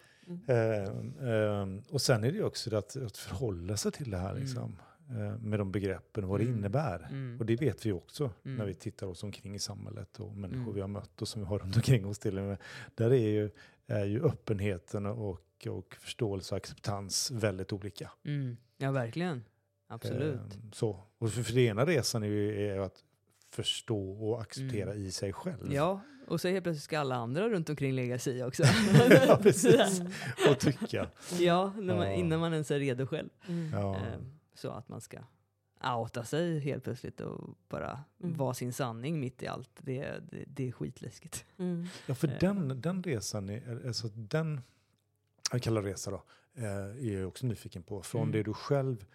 [0.47, 4.17] Ehm, ehm, och sen är det ju också det att, att förhålla sig till det
[4.17, 4.41] här Mm.
[4.43, 4.85] liksom, eh,
[5.39, 6.57] med de begreppen och vad det Mm.
[6.57, 7.07] innebär.
[7.09, 7.39] Mm.
[7.39, 8.57] Och det vet vi också Mm.
[8.57, 10.73] när vi tittar oss omkring i samhället och människor Mm.
[10.75, 12.57] vi har mött och som vi har runt omkring oss till och med.
[12.95, 13.49] Där är ju,
[13.87, 18.11] är ju öppenheten och, och förståelse och acceptans väldigt olika.
[18.25, 18.57] Mm.
[18.77, 19.43] Ja, verkligen.
[19.87, 20.39] Absolut.
[20.55, 21.03] Ehm, så.
[21.17, 23.03] Och för, för den ena resan är ju är att
[23.49, 25.05] förstå och acceptera Mm.
[25.05, 25.73] i sig själv.
[25.73, 28.63] Ja, och så helt plötsligt ska alla andra runt omkring lägga sig i också.
[29.27, 30.01] Ja, precis.
[30.49, 31.07] Och tycka.
[31.39, 32.13] ja, när man, Ja.
[32.13, 33.29] innan man ens är redo själv.
[33.47, 33.69] Mm.
[33.73, 33.95] Ja.
[33.95, 34.21] Ehm,
[34.53, 35.17] Så att man ska
[35.97, 38.37] outa sig helt plötsligt och bara Mm.
[38.37, 39.69] vara sin sanning mitt i allt.
[39.81, 41.45] Det, det, det är skitläskigt.
[41.57, 41.85] Mm.
[42.07, 42.39] Ja, för Eh.
[42.39, 44.61] den, den resan, är, alltså den,
[45.51, 46.23] jag kallar resa då,
[46.53, 48.01] eh, är jag också nyfiken på.
[48.01, 48.31] Från Mm.
[48.31, 49.05] det du själv,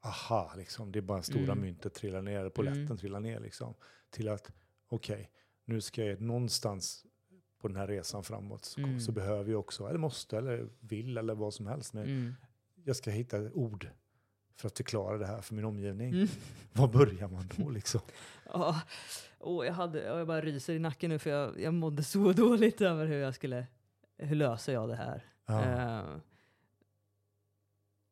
[0.00, 1.60] aha, liksom, det är bara stora Mm.
[1.60, 2.96] myntet trillar ner, eller polletten Mm.
[2.96, 3.74] trillar ner, liksom,
[4.10, 4.52] till att
[4.88, 5.30] okej,
[5.64, 7.06] nu ska jag någonstans
[7.58, 9.00] på den här resan framåt så, Mm.
[9.00, 11.92] så behöver jag också, eller måste, eller vill, eller vad som helst.
[11.94, 12.34] Men Mm.
[12.84, 13.88] jag ska hitta ord
[14.56, 16.08] för att förklara det här för min omgivning.
[16.08, 16.28] Mm.
[16.72, 18.00] Var börjar man då liksom?
[18.52, 18.80] Ja,
[19.38, 22.32] åh, jag, hade, ja, jag bara ryser i nacken nu för jag, jag mådde så
[22.36, 23.66] dåligt över hur jag skulle,
[24.18, 25.24] hur löser jag det här?
[25.46, 25.62] Ja.
[25.62, 26.16] Eh,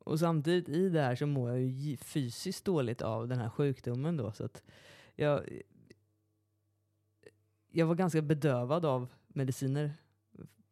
[0.05, 4.17] och samtidigt i det här så mår jag ju fysiskt dåligt av den här sjukdomen
[4.17, 4.33] då.
[4.33, 4.63] Så att
[5.15, 5.63] jag,
[7.69, 9.93] jag var ganska bedövad av mediciner,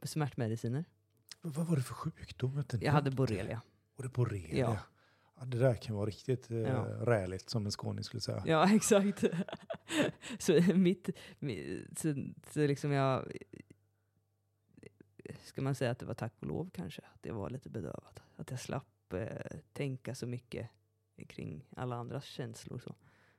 [0.02, 0.84] smärtmediciner.
[1.42, 2.58] Vad var det för sjukdom?
[2.58, 2.78] Inte.
[2.82, 3.62] Jag hade borrelia.
[3.96, 4.58] Och det borrelia?
[4.58, 4.78] Ja.
[5.46, 6.84] Det där kan vara riktigt eh, Ja.
[7.00, 8.42] räligt som en skåning skulle säga.
[8.46, 9.24] Ja, exakt.
[10.38, 13.32] så mitt, mi- så, så liksom jag,
[15.44, 18.20] ska man säga att det var tack och lov kanske, att jag var lite bedövad.
[18.36, 19.26] Att jag slapp eh,
[19.72, 20.68] tänka så mycket
[21.28, 22.78] kring alla andras känslor.
[22.78, 22.94] Så.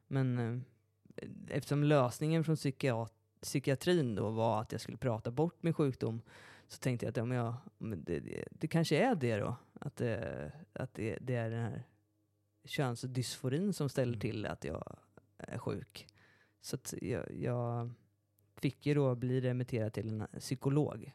[0.07, 3.09] Men eh, eftersom lösningen från psykiat-
[3.41, 6.21] psykiatrin då var att jag skulle prata bort min sjukdom,
[6.67, 7.55] så tänkte jag att ja, men jag,
[8.05, 9.55] det, det, det kanske är det då.
[9.73, 11.83] Att, det, att det, det är den här
[12.63, 14.19] könsdysforin som ställer Mm.
[14.19, 14.97] till att jag
[15.37, 16.07] är sjuk.
[16.61, 17.91] Så jag, jag
[18.55, 21.11] fick ju då bli remitterad till en psykolog.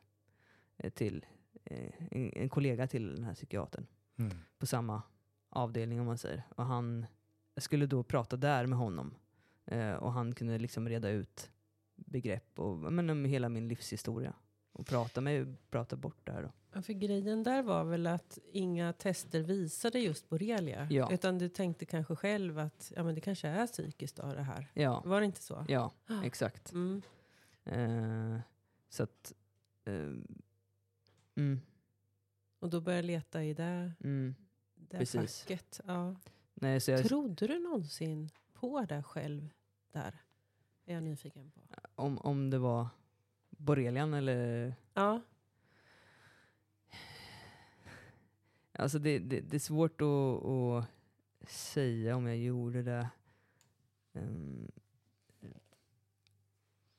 [0.76, 1.26] eh, Till
[1.64, 3.86] eh, en, en kollega till den här psykiatern
[4.18, 4.36] Mm.
[4.58, 5.02] på samma
[5.48, 6.42] avdelning om man säger.
[6.56, 7.06] Och han,
[7.54, 9.14] jag skulle då prata där med honom.
[9.64, 11.50] Eh, och han kunde liksom reda ut
[11.94, 14.34] begrepp och men, hela min livshistoria.
[14.76, 16.52] Och prata, med, prata bort det här då.
[16.72, 20.88] Ja, för grejen där var väl att inga tester visade just borrelia.
[20.90, 21.12] Ja.
[21.12, 24.70] Utan du tänkte kanske själv att ja, men det kanske är psykiskt då det här.
[24.74, 25.64] Ja, Var det inte så?
[25.68, 25.92] ja
[26.24, 26.72] exakt.
[26.72, 27.02] Mm.
[27.64, 28.40] Eh,
[28.88, 29.32] så att...
[29.84, 30.12] Eh,
[31.34, 31.60] mm,
[32.58, 34.34] Och då började jag leta i det, mm.
[34.74, 35.40] det Precis.
[35.40, 35.80] facket.
[35.86, 36.16] Ja.
[36.54, 39.48] Nej, så jag, Trodde du någonsin på det själv
[39.92, 40.22] där?
[40.86, 41.60] Är jag nyfiken på.
[41.94, 42.88] om, om det var
[43.56, 44.74] borrelian eller...
[44.94, 45.20] Ja.
[48.72, 50.84] Alltså det, det, det är svårt att, att
[51.50, 53.08] säga om jag gjorde det.
[54.12, 54.70] Ehm,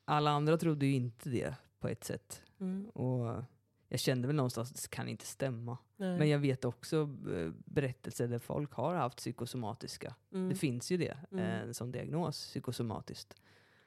[0.06, 2.44] alla andra trodde ju inte det på ett sätt.
[2.60, 2.90] Mm.
[2.90, 3.44] Och
[3.88, 5.78] jag kände väl någonstans att det kan inte stämma.
[5.98, 6.18] Nej.
[6.20, 7.02] Men jag vet också
[7.34, 10.16] eh, berättelser där folk har haft psykosomatiska.
[10.32, 10.50] mm.
[10.50, 11.44] Det finns ju det, Mm.
[11.68, 13.36] eh, sån diagnos, psykosomatiskt.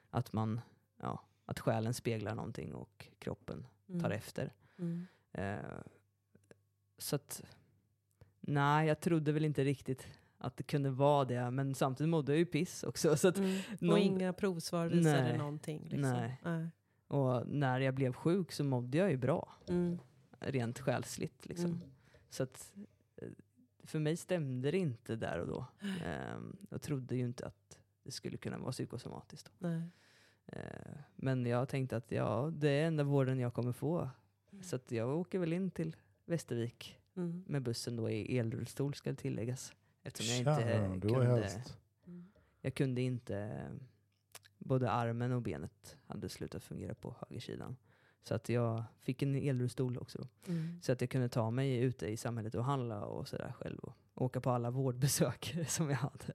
[0.09, 0.61] Att man,
[1.01, 4.11] ja, att själen speglar någonting och kroppen tar Mm.
[4.11, 4.53] efter.
[4.79, 5.07] Mm.
[5.31, 5.57] Eh,
[6.97, 7.43] så att,
[8.39, 12.39] nej, jag trodde väl inte riktigt att det kunde vara det, men samtidigt mådde jag
[12.39, 13.17] ju piss också.
[13.17, 13.59] Så att, Mm.
[13.73, 15.37] Och någon- inga provsvar visade Nej.
[15.37, 15.81] någonting.
[15.83, 16.01] Liksom.
[16.01, 16.41] Nej.
[16.43, 16.67] Nej.
[17.07, 19.99] och när jag blev sjuk så mådde jag ju bra, Mm.
[20.39, 21.45] rent själsligt.
[21.45, 21.65] Liksom.
[21.65, 21.81] Mm.
[22.29, 22.73] Så att,
[23.15, 23.27] eh,
[23.83, 25.65] för mig stämde det inte där och då.
[26.05, 29.51] Ehm, jag trodde ju inte att det skulle kunna vara psykosomatiskt.
[29.57, 29.81] Nej.
[30.51, 30.61] Eh,
[31.15, 34.09] men jag tänkte att ja, det är enda vården jag kommer få.
[34.61, 35.95] Så att jag åker väl in till
[36.25, 37.43] Västervik Mm.
[37.47, 39.73] med bussen då i elrullstol ska det tilläggas.
[40.03, 41.77] Eftersom jag Tja, inte kunde, helst.
[42.07, 42.25] Mm.
[42.61, 43.67] jag kunde inte,
[44.57, 47.77] både armen och benet hade slutat fungera på högersidan.
[48.23, 50.51] Så att jag fick en elrullstol också då.
[50.51, 50.79] Mm.
[50.81, 53.79] Så att jag kunde ta mig ute i samhället och handla och sådär själv.
[53.79, 56.33] Och åka på alla vårdbesök som jag hade.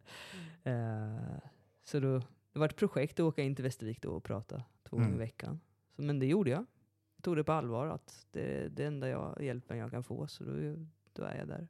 [0.63, 1.39] Eh,
[1.85, 2.23] så då,
[2.57, 5.13] det var ett projekt att åka in till Västervik då och prata två gånger i
[5.13, 5.19] Mm.
[5.19, 5.61] veckan.
[5.97, 6.67] Så, men det gjorde jag.
[7.17, 10.27] Jag tog det på allvar att det är det enda jag, hjälpen jag kan få.
[10.27, 11.69] Så då, då är jag där.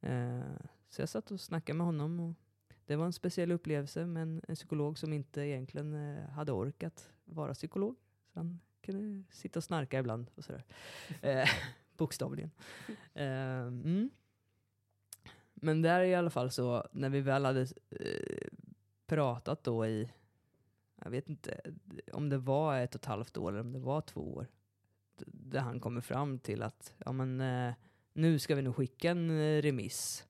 [0.00, 2.20] Eh, så jag satt och snackade med honom.
[2.20, 2.34] Och
[2.86, 7.12] det var en speciell upplevelse med en, en psykolog som inte egentligen eh, hade orkat
[7.24, 7.96] vara psykolog.
[8.32, 10.64] Så han kunde sitta och snarka ibland och sådär.
[11.22, 11.48] Eh,
[11.96, 12.50] bokstavligen.
[13.14, 14.10] Eh, mm.
[15.54, 18.48] Men där i alla fall så, när vi väl hade eh,
[19.06, 20.12] pratat då i,
[21.04, 21.60] jag vet inte
[22.12, 24.46] om det var ett och ett halvt år eller om det var två år,
[25.26, 27.74] där han kommer fram till att ja, men, eh,
[28.12, 30.26] nu ska vi nog skicka en eh, remiss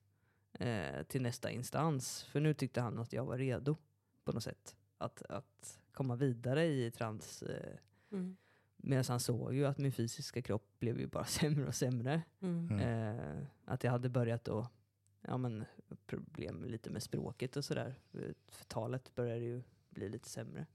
[0.53, 2.23] eh, till nästa instans.
[2.23, 3.77] För nu tyckte han att jag var redo
[4.23, 4.75] på något sätt.
[4.97, 7.43] Att, att komma vidare i trans.
[7.43, 7.77] Eh,
[8.11, 8.37] Mm.
[8.77, 12.21] Medan han såg ju att min fysiska kropp blev ju bara sämre och sämre.
[12.39, 12.69] Mm.
[12.71, 12.79] Mm.
[13.19, 14.67] Eh, att jag hade börjat då,
[15.27, 15.65] ja men
[16.05, 17.95] problem lite med språket och sådär.
[18.47, 20.65] För talet började ju bli lite sämre.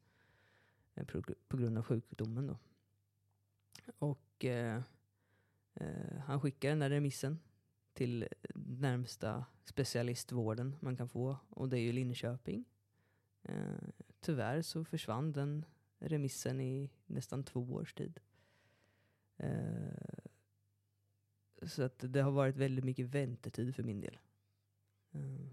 [0.94, 2.58] Eh, på, på grund av sjukdomen då.
[3.98, 4.82] Och eh,
[5.74, 7.38] eh, han skickar den där remissen
[7.92, 11.36] till närmsta specialistvården man kan få.
[11.48, 12.64] Och det är ju Linköping.
[13.42, 13.88] Eh,
[14.20, 15.64] tyvärr så försvann den
[15.98, 18.20] remissen i nästan två års tid.
[19.36, 20.22] Eh,
[21.62, 24.18] så att det har varit väldigt mycket väntetid för min del.
[25.12, 25.46] Eh,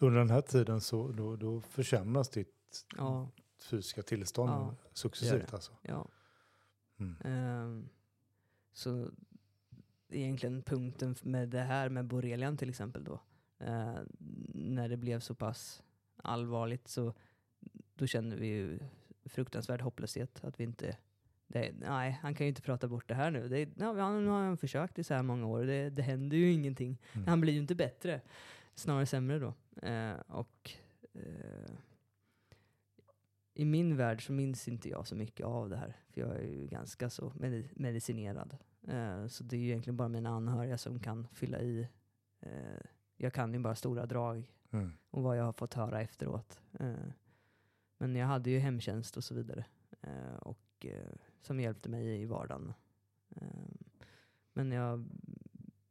[0.00, 3.28] Under den här tiden så då, då försämras ditt ja,
[3.70, 5.46] fysiska tillstånd Ja, successivt.
[5.50, 5.52] det.
[5.54, 5.72] Alltså.
[5.82, 6.08] ja.
[6.98, 7.16] Mm.
[7.24, 7.88] Ehm,
[8.72, 9.10] så
[10.08, 13.20] egentligen punkten med det här med borrelian till exempel då.
[13.58, 13.98] eh,
[14.54, 15.82] när det blev så pass
[16.16, 17.14] allvarligt så
[17.94, 18.78] då kände vi ju
[19.24, 20.44] fruktansvärd hopplöshet.
[20.44, 20.96] Att vi inte,
[21.52, 23.48] det, nej, han kan ju inte prata bort det här nu.
[23.48, 25.62] Det, ja, han, nu har han försökt i så här många år.
[25.64, 26.98] Det, det händer ju ingenting.
[27.12, 27.26] Mm.
[27.28, 28.20] Han blir ju inte bättre.
[28.74, 29.54] Snarare sämre då.
[29.88, 30.70] Eh, och
[31.12, 31.72] eh,
[33.54, 35.96] i min värld så minns inte jag så mycket av det här.
[36.10, 38.56] För jag är ju ganska så medi- medicinerad.
[38.88, 41.88] Eh, så det är ju egentligen bara mina anhöriga som kan fylla i.
[42.40, 42.50] Eh,
[43.16, 44.92] jag kan ju bara stora drag Mm.
[45.10, 46.60] och vad jag har fått höra efteråt.
[46.80, 46.94] Eh,
[47.98, 49.64] men jag hade ju hemtjänst och så vidare.
[50.00, 50.86] Eh, och,
[51.42, 52.72] som hjälpte mig i vardagen.
[53.36, 53.46] Eh,
[54.52, 55.04] men jag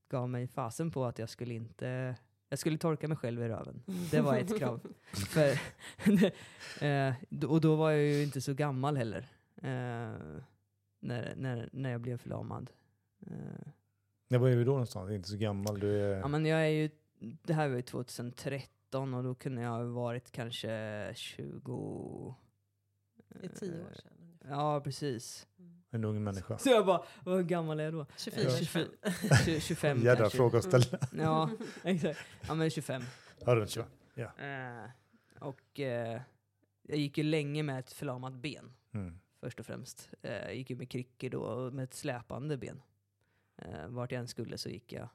[0.09, 2.15] gav mig fasen på att jag skulle inte
[2.49, 3.83] jag skulle torka mig själv i röven.
[4.11, 4.81] Det var ett krav.
[5.13, 5.59] För,
[6.85, 7.15] eh,
[7.49, 9.27] och då var jag ju inte så gammal heller.
[9.55, 10.41] Eh,
[10.99, 12.71] när, när, när jag blev förlamad.
[14.27, 15.11] När var är vi då någonstans?
[15.11, 15.79] Inte så gammal.
[15.79, 16.19] Du är...
[16.19, 16.89] Ja, men jag är ju,
[17.19, 22.35] det här var ju 2013 och då kunde jag ha varit kanske 20...
[23.27, 24.20] Det är tio år sedan.
[24.49, 25.47] Ja, precis.
[25.59, 25.71] Mm.
[25.91, 26.57] en ung människa.
[26.57, 28.05] Så jag bara, vad gammal är jag då?
[28.17, 28.57] 24, Ja.
[28.57, 28.87] 25.
[29.45, 30.37] Tju- 25 Jädra kanske.
[30.37, 30.99] fråga att ställa.
[31.17, 31.49] Ja,
[31.83, 32.19] exakt.
[32.47, 33.01] Ja, men 25.
[33.45, 33.87] Ja, runt 25.
[34.15, 34.89] Eh,
[35.39, 36.21] och eh,
[36.81, 39.19] jag gick ju länge med ett förlamat ben, Mm.
[39.39, 40.09] först och främst.
[40.21, 42.81] Eh, jag gick ju med kryckor då, och med ett släpande ben.
[43.57, 45.09] Eh, vart jag än skulle så gick jag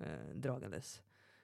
[0.00, 1.02] eh, dragandes.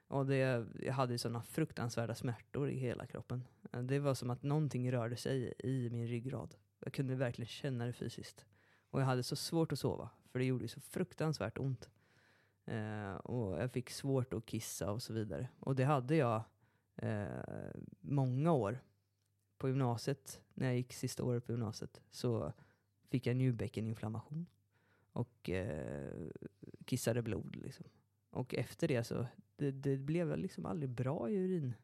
[0.09, 3.45] Och det, jag hade ju sådana fruktansvärda smärtor i hela kroppen.
[3.73, 6.55] Eh, det var som att någonting rörde sig i min ryggrad.
[6.81, 8.47] Jag kunde verkligen känna det fysiskt.
[8.91, 11.91] Och jag hade så svårt att sova, för det gjorde så fruktansvärt ont.
[12.65, 15.49] Eh, och jag fick svårt att kissa och så vidare.
[15.61, 16.43] Och det hade jag
[16.97, 17.27] eh,
[18.01, 18.79] många år.
[19.59, 22.53] På gymnasiet, när jag gick sista året på gymnasiet, så
[23.09, 24.47] fick jag njurbäckeninflammation.
[25.13, 26.29] Och eh,
[26.85, 27.87] kissade blod liksom.
[28.31, 29.27] Och efter det så,
[29.57, 31.75] det, det blev liksom aldrig bra i urin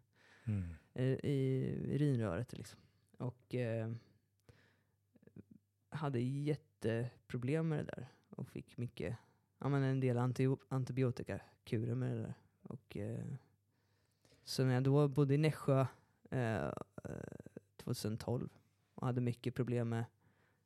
[0.46, 0.74] Mm.
[0.94, 2.52] eh, i urinröret.
[2.52, 2.80] Liksom.
[3.18, 3.92] Och eh,
[5.94, 8.06] hade jätteproblem med det där.
[8.30, 9.16] Och fick mycket,
[9.58, 12.34] ja men en del anti, antibiotikakurer med det där.
[12.62, 13.24] Och, eh,
[14.44, 15.86] så när jag då bodde i Nässjö
[16.30, 16.72] eh, eh,
[17.76, 18.48] 2012
[18.94, 20.04] och hade mycket problem med,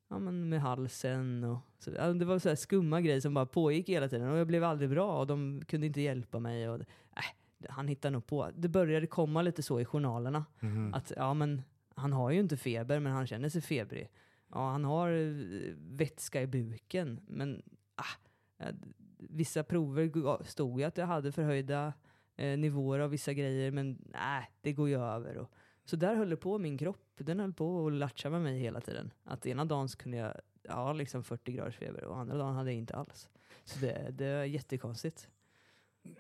[0.09, 3.47] ja, men med halsen och så, ja, det var så här skumma grejer som bara
[3.47, 6.68] pågick hela tiden och jag blev aldrig bra och de kunde inte hjälpa mig.
[6.68, 8.51] Och, äh, han hittade nog på.
[8.57, 10.45] Det började komma lite så i journalerna.
[10.61, 10.95] Mhm.
[10.95, 11.62] Att ja, men
[11.95, 14.11] han har ju inte feber, men han känner sig febrig.
[14.53, 17.62] Ja, han har eh, vätska i buken, men
[17.94, 18.74] ah, eh,
[19.18, 21.92] vissa prover stod ju att jag hade förhöjda
[22.36, 25.36] eh, nivåer av vissa grejer, men nej, det går ju över.
[25.38, 25.51] Och,
[25.84, 27.05] så där höll det på min kropp.
[27.16, 29.11] Den höll på att latcha med mig hela tiden.
[29.24, 30.34] Att ena dagen så kunde jag
[30.74, 33.28] ha liksom 40 graders feber och andra dagen hade jag inte alls.
[33.64, 35.28] Så det, det är jättekonstigt.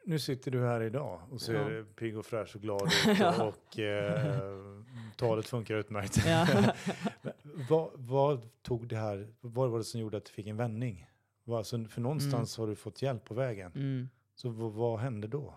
[0.04, 1.84] Nu sitter du här idag och ser Ja.
[1.96, 3.44] pigg och fräsch och glad ut Ja.
[3.44, 4.42] och eh,
[5.16, 6.26] talet funkar utmärkt.
[6.26, 6.46] Ja.
[7.68, 11.10] Vad, vad tog det här, vad var det som gjorde att du fick en vändning?
[11.46, 13.72] Alltså, för någonstans har du fått hjälp på vägen.
[13.74, 14.08] Mm.
[14.34, 15.54] Så vad, vad hände då?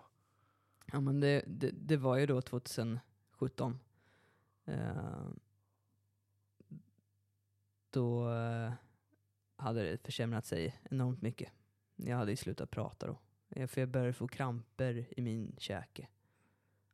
[0.92, 3.78] Ja, men det, det, det var ju då 2017.
[4.64, 5.28] Eh,
[7.90, 8.72] då eh,
[9.56, 11.52] hade det försämrat sig enormt mycket.
[11.96, 13.18] Jag hade ju slutat prata då.
[13.48, 16.08] Eh, För jag började få kramper i min käke.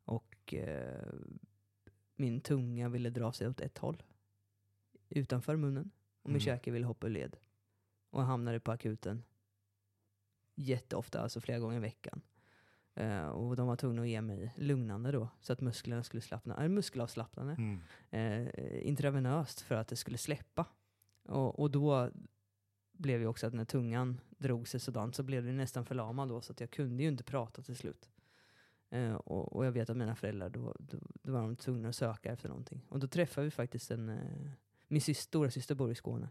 [0.04, 1.12] Och eh,
[2.16, 4.02] min tunga ville dra sig åt ett håll.
[5.08, 5.90] Utanför munnen.
[6.22, 6.40] Och min Mm.
[6.40, 7.36] käke ville hoppa ur led.
[8.10, 9.22] Och jag hamnade på akuten.
[10.54, 12.20] Jätteofta, alltså flera gånger i veckan.
[12.94, 16.62] Eh, och de var tvungna att ge mig lugnande då, så att musklerna skulle slappna.
[16.64, 17.52] Äh, muskelavslappnande.
[17.52, 17.80] Mm.
[18.10, 20.66] Eh, intravenöst för att det skulle släppa.
[21.22, 22.10] Och, och då
[22.92, 26.40] blev ju också att när tungan drog sig sådant så blev det nästan förlamad då,
[26.40, 28.10] så att jag kunde ju inte prata till slut.
[28.90, 31.96] Eh, och, och jag vet att mina föräldrar, då, då, då var de tvungna att
[31.96, 32.82] söka efter någonting.
[32.88, 34.08] Och då träffade vi faktiskt en,
[34.88, 36.28] min syster, stora syster bor i Skåne.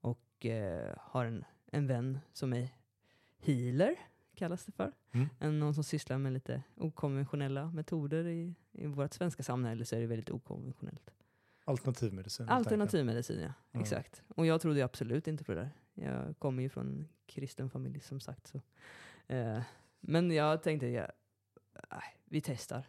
[0.00, 2.68] Och eh, har en, en vän som är
[3.38, 3.96] healer,
[4.34, 4.92] kallas det för.
[5.12, 5.28] Mm.
[5.38, 8.26] En, någon som sysslar med lite okonventionella metoder.
[8.26, 11.10] I, I vårt svenska samhälle så är det väldigt okonventionellt.
[11.64, 12.48] Alternativmedicin.
[12.48, 13.52] Alternativmedicin, ja.
[13.70, 13.80] Ja.
[13.80, 14.22] Exakt.
[14.28, 15.70] Och jag trodde absolut inte på det där.
[15.94, 18.46] Jag kommer ju från en kristen familj som sagt.
[18.46, 18.60] Så.
[19.26, 19.62] Eh,
[20.00, 21.06] men jag tänkte, ja,
[22.24, 22.88] vi testar.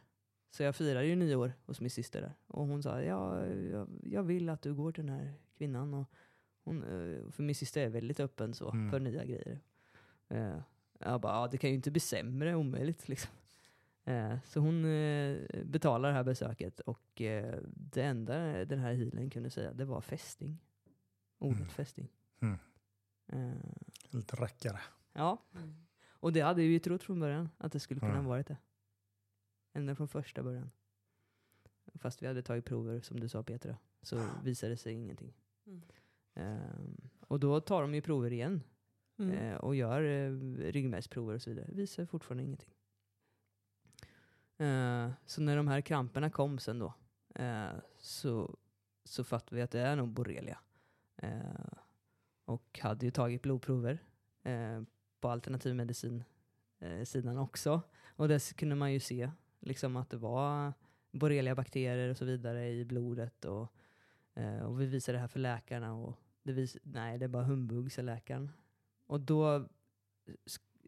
[0.54, 2.34] Så jag firade ju nio år hos min syster där.
[2.48, 5.94] Och hon sa, ja, jag, jag vill att du går till den här kvinnan.
[5.94, 6.08] Och
[6.64, 8.92] hon, eh, för min syster är väldigt öppen så Mm.
[8.92, 9.60] för nya grejer.
[10.30, 10.58] Eh,
[11.00, 13.32] jag bara, ja, det kan ju inte bli sämre, omöjligt liksom.
[14.04, 14.82] Eh, så hon
[15.66, 17.02] betalar det här besöket och
[17.76, 20.58] det enda den här healen kunde säga det var fästing.
[21.40, 21.70] Ordet Mm.
[21.70, 22.08] fästing.
[22.42, 22.58] Mm.
[23.28, 23.58] Eh,
[24.10, 24.80] Lite rackare.
[25.14, 25.76] ja, Mm.
[26.10, 28.58] och det hade jag ju trott från början att det skulle kunna ha varit det.
[29.74, 30.72] Ända från första början.
[31.96, 35.34] Fast vi hade tagit prover, som du sa Petra, så visade det sig ingenting.
[35.66, 35.82] Mm.
[36.34, 38.64] Ehm, och då tar de ju prover igen
[39.18, 39.38] Mm.
[39.38, 40.32] eh, och gör eh,
[40.72, 41.70] ryggmärgsprover och så vidare.
[41.72, 42.74] Visar fortfarande ingenting.
[44.58, 46.94] Eh, så när de här kramperna kom sen då
[47.36, 48.58] eh, så,
[49.04, 50.60] så fattade vi att det är nog borrelia.
[52.46, 54.00] Och hade ju tagit blodprover
[55.20, 56.24] på alternativmedicin
[56.80, 57.82] eh, sidan också.
[58.16, 59.32] Och där kunde man ju se
[59.62, 60.74] liksom att det var
[61.12, 63.46] borrelia-bakterier och så vidare i blodet.
[63.46, 63.68] Och,
[64.34, 67.44] eh, och vi visade det här för läkarna och det vis nej, det är bara
[67.44, 68.52] humbug, sa läkaren.
[69.06, 69.68] Och då,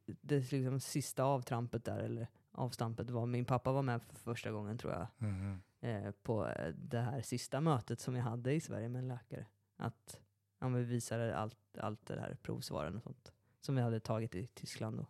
[0.05, 4.77] det liksom sista avtrampet där, eller avstampet var, min pappa var med för första gången
[4.77, 5.61] tror jag, Mhm.
[5.81, 9.45] eh, på eh, det här sista mötet som jag hade i Sverige med en läkare.
[9.77, 10.19] Att
[10.59, 14.47] ja, vi visade allt, allt det här provsvaren och sånt som vi hade tagit i
[14.47, 15.05] Tyskland då.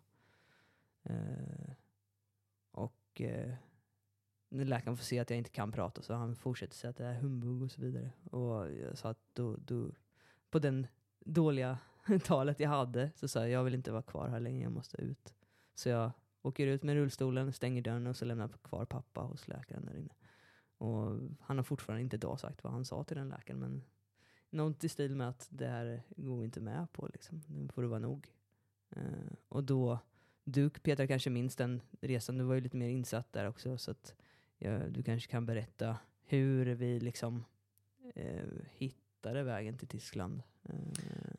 [1.03, 1.74] Eh,
[3.14, 3.53] och eh,
[4.49, 7.05] när läkaren får se att jag inte kan prata så han fortsätter säga att det
[7.05, 8.11] är humbug och så vidare.
[8.32, 9.91] Och jag sa att då, då,
[10.49, 10.88] på den
[11.20, 11.78] dåliga
[12.24, 15.01] talet jag hade så sa jag jag vill inte vara kvar här längre, jag måste
[15.01, 15.34] ut.
[15.76, 16.11] Så jag
[16.41, 19.97] åker ut med rullstolen, stänger dörren och så lämnar jag kvar pappa hos läkaren där
[19.97, 20.14] inne.
[20.78, 23.84] Och han har fortfarande inte idag sagt vad han sa till den läkaren men
[24.49, 27.43] något i stil med att det här går vi inte med på liksom.
[27.47, 28.32] Nu får det vara nog.
[28.89, 29.99] Eh, och då,
[30.43, 33.91] du Peter kanske minns den resan, du var ju lite mer insatt där också så
[33.91, 34.15] att
[34.57, 37.45] ja, du kanske kan berätta hur vi liksom
[38.15, 40.43] eh, hittade vägen till Tyskland.
[40.63, 40.75] Eh,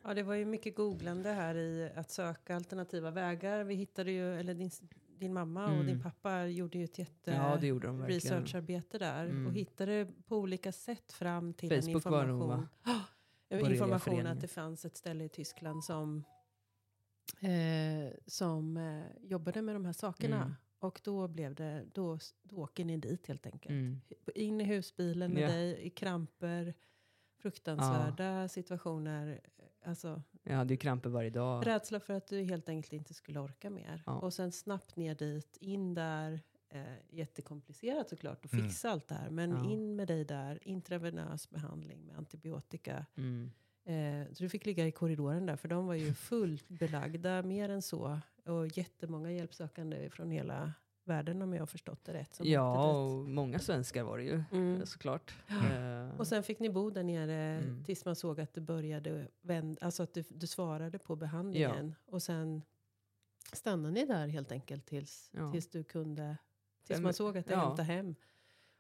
[0.05, 3.64] Ja, det var ju mycket googlande här i att söka alternativa vägar.
[3.64, 4.70] Vi hittade ju, eller din,
[5.18, 5.86] din mamma och Mm.
[5.86, 8.20] din pappa gjorde ju ett jätte ja, det gjorde de verkligen.
[8.20, 9.46] researcharbete där Mm.
[9.46, 12.48] och hittade på olika sätt fram till en Facebook var information.
[12.48, 12.68] va?
[13.50, 16.24] Borrelia information att det fanns ett ställe i Tyskland som,
[17.41, 20.37] eh, som eh, jobbade med de här sakerna.
[20.43, 20.55] Mm.
[20.79, 23.70] Och då blev det, då, då åker ni dit helt enkelt.
[23.70, 24.01] Mm.
[24.35, 25.49] In i husbilen med Ja.
[25.49, 26.75] dig i kramper,
[27.37, 29.41] fruktansvärda situationer.
[29.85, 31.66] Alltså, Jag hade ju kramper varje dag.
[31.66, 34.03] Rädsla för att du helt enkelt inte skulle orka mer.
[34.07, 34.18] Ja.
[34.18, 36.41] Och sen snabbt ner dit, in där.
[36.68, 38.64] Eh, jättekomplicerat såklart att Mm.
[38.68, 39.31] fixa allt det här.
[39.31, 39.70] Men Ja.
[39.70, 43.07] in med dig där, intravenös behandling med antibiotika.
[43.16, 43.51] Mm.
[43.85, 47.68] Eh, så du fick ligga i korridoren där, för de var ju fullt belagda, mer
[47.68, 48.20] än så.
[48.45, 50.72] Och jättemånga hjälpsökande från hela
[51.05, 52.41] världen om jag har förstått det rätt.
[52.43, 54.43] Ja, och många svenskar var det ju.
[54.53, 54.87] Mm.
[54.87, 55.35] såklart.
[55.49, 56.09] Mm.
[56.11, 57.85] Eh, Och sen fick ni bo där nere Mm.
[57.85, 61.95] tills man såg att det började vända, alltså att du, du svarade på behandlingen.
[62.07, 62.62] Och sen
[63.53, 65.53] stannade ni där helt enkelt tills, Ja.
[65.53, 66.37] tills du kunde,
[66.87, 67.61] tills man såg att det ja.
[67.66, 68.14] hämtade hem.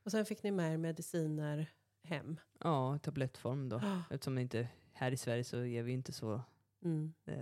[0.04, 1.66] Och sen fick ni med er mediciner
[2.02, 2.40] hem.
[2.60, 3.80] Ja, tablettform då.
[4.10, 6.42] Eftersom det inte, här i Sverige så är vi inte så,
[6.84, 7.12] Mm.
[7.24, 7.36] eh,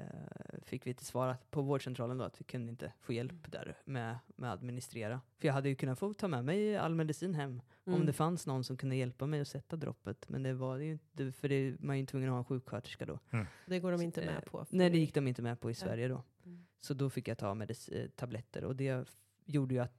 [0.62, 4.18] fick vi inte svara på vårdcentralen då att vi kunde inte få hjälp där med,
[4.36, 5.20] med att administrera.
[5.38, 8.06] För jag hade ju kunnat få ta med mig all medicin hem om Mm.
[8.06, 10.28] det fanns någon som kunde hjälpa mig att sätta droppet.
[10.28, 12.44] Men det var det ju inte, för det, man är ju tvungen att ha en
[12.44, 13.18] sjuksköterska då.
[13.66, 14.66] Det går de inte Eh, med på.
[14.70, 16.22] Nej, det gick de inte med på i Sverige då.
[16.44, 16.66] Mm.
[16.80, 19.04] Så då fick jag ta medic- eh, tabletter och det
[19.44, 19.92] gjorde ju att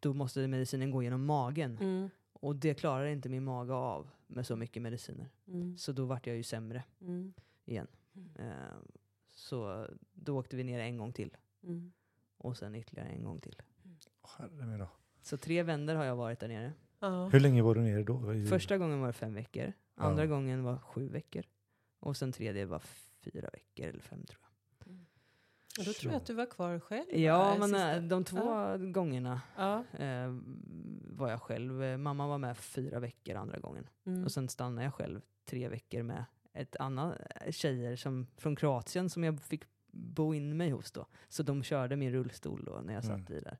[0.00, 1.78] då måste medicinen gå genom magen.
[1.80, 2.10] Mm.
[2.32, 5.28] Och det klarar inte min mage av med så mycket mediciner.
[5.46, 5.76] Mm.
[5.78, 7.32] Så då vart jag ju sämre Mm.
[7.64, 7.86] igen.
[8.14, 8.30] Mm.
[8.36, 8.76] Eh,
[9.26, 11.92] så då åkte vi ner en gång till Mm.
[12.36, 13.56] och sen ytterligare en gång till.
[14.78, 14.88] Då.
[15.22, 16.72] Så tre vändor har jag varit där nere.
[17.00, 17.28] Ja.
[17.28, 18.22] Hur länge var du nere då?
[18.48, 20.28] Första gången var det fem veckor, andra Ja.
[20.28, 21.44] gången gången var sju veckor
[22.00, 22.78] och sen tredje var
[23.20, 24.45] fyra veckor eller fem tror jag.
[25.78, 27.06] Och då tror jag att du var kvar själv.
[27.14, 27.56] Ja, va?
[27.58, 28.76] men Sista- eh, de två Ja.
[28.76, 29.84] gångerna Ja.
[29.98, 30.34] eh,
[31.10, 31.82] var jag själv.
[31.82, 33.88] Eh, Mamma var med fyra veckor andra gången.
[34.06, 34.24] Mm.
[34.24, 37.14] Och sen stannade jag själv tre veckor med ett annat
[37.44, 39.62] eh, tjejer som, från Kroatien som jag fick
[39.92, 41.06] bo in mig hos då.
[41.28, 43.58] Så de körde min rullstol då när jag satt i där.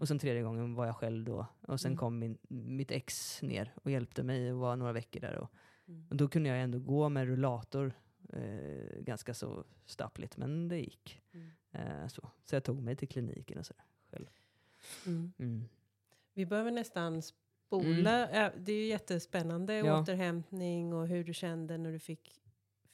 [0.00, 1.46] Och sen tredje gången var jag själv då.
[1.60, 1.98] Och sen Mm.
[1.98, 5.36] kom min, mitt ex ner och hjälpte mig och var några veckor där.
[5.38, 5.50] Och,
[5.88, 6.06] Mm.
[6.10, 7.92] och då kunde jag ändå gå med rullator
[8.32, 11.20] eh, ganska så stappligt, men det gick.
[11.34, 11.50] Mm.
[11.72, 12.30] Eh, så.
[12.44, 14.26] så jag tog mig till kliniken och sådär själv.
[15.06, 15.32] Mm.
[15.38, 15.64] Mm.
[16.34, 18.28] Vi behöver nästan spola.
[18.32, 20.00] Ja, det är ju jättespännande Ja.
[20.02, 22.40] återhämtning och hur du kände när du fick,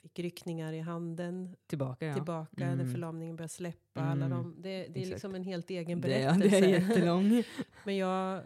[0.03, 2.14] fick ryckningar i handen Tillbaka ja.
[2.14, 2.93] tillbaka, när Mm.
[2.93, 4.01] förlamningen började släppa.
[4.01, 4.30] Alla Mm.
[4.39, 5.09] de, det, det är Exakt.
[5.09, 6.49] liksom en helt egen Det, berättelse.
[6.61, 7.43] det är jättelång.
[7.85, 8.43] Men jag,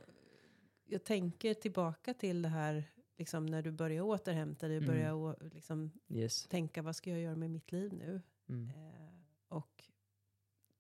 [0.87, 2.85] jag tänker tillbaka till det här
[3.19, 4.89] liksom när du börjar återhämta dig, Mm.
[4.89, 6.47] börjar å, liksom, yes.
[6.47, 8.23] tänka vad ska jag göra med mitt liv nu?
[8.49, 8.69] Mm.
[8.71, 9.11] Eh,
[9.49, 9.85] och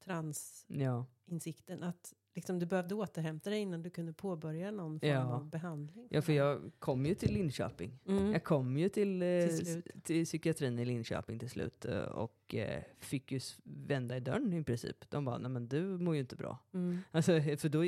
[0.04, 1.88] transinsikten Ja.
[1.88, 5.22] att liksom, du behövde återhämta dig innan du kunde påbörja någon form Ja.
[5.24, 6.06] av behandling.
[6.10, 7.98] ja, för jag kom ju till Linköping.
[8.06, 8.32] Mm.
[8.32, 12.82] Jag kom ju till, eh, Till till psykiatrin i Linköping till slut eh, och eh,
[12.98, 15.10] fick ju vända i dörren i princip.
[15.10, 16.58] De bara, nej men du mår ju inte bra.
[16.74, 16.98] Mm.
[17.10, 17.78] Alltså, för då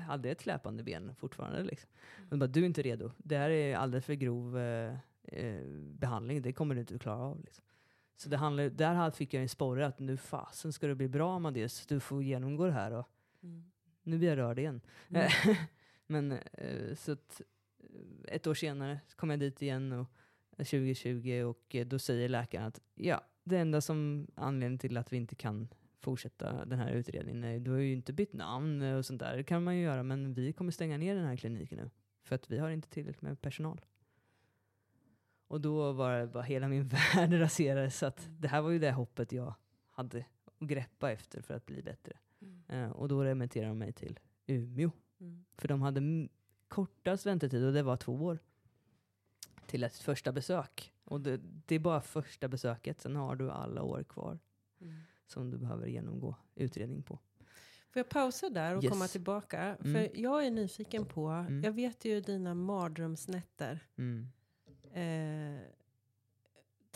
[0.00, 1.62] hade jag ett släpande ben fortfarande.
[1.62, 1.90] Liksom.
[2.18, 2.28] Mm.
[2.30, 3.10] De bara, du är inte redo.
[3.18, 6.42] Det här är alldeles för grov eh, eh, behandling.
[6.42, 7.40] Det kommer du inte att klara av.
[7.44, 7.64] Liksom.
[8.18, 11.36] Så det handlar, där fick jag en sporre att nu fasen ska det bli bra
[11.36, 11.86] Amadeus.
[11.86, 13.06] Du får genomgå det här och
[13.42, 13.64] Mm.
[14.06, 14.80] Nu blir jag rörd igen.
[15.08, 15.30] Mm.
[16.06, 17.42] Men eh, så att,
[17.78, 20.08] eh, ett år senare kom jag dit igen och
[20.56, 25.16] 2020 och eh, då säger läkaren att ja, det enda som anledningen till att vi
[25.16, 25.68] inte kan
[26.00, 27.40] fortsätta den här utredningen.
[27.40, 29.36] Nej, du har ju inte bytt namn och sånt där.
[29.36, 31.90] Det kan man ju göra, men vi kommer stänga ner den här kliniken nu.
[32.22, 33.80] För att vi har inte tillräckligt med personal.
[35.48, 37.98] Och då var det bara hela min värld raserades.
[37.98, 39.54] Så att det här var ju det hoppet jag
[39.90, 42.12] hade att greppa efter för att bli bättre.
[42.68, 44.90] Eh, och då remitterade de mig till Umeå.
[45.20, 45.44] Mm.
[45.56, 46.28] För de hade
[46.68, 48.38] kortast väntetid och det var två år.
[49.66, 50.92] Till ett första besök.
[51.04, 54.38] Och det, det är bara första besöket, sen har du alla år kvar
[54.80, 54.94] Mm.
[55.26, 57.18] som du behöver genomgå utredning på.
[57.90, 58.92] Får jag pausa där och Yes.
[58.92, 59.60] komma tillbaka?
[59.76, 59.92] Mm.
[59.94, 61.62] För jag är nyfiken på, Mm.
[61.64, 63.80] jag vet ju dina mardrömsnätter.
[63.96, 64.28] Mm.
[64.92, 65.60] Eh,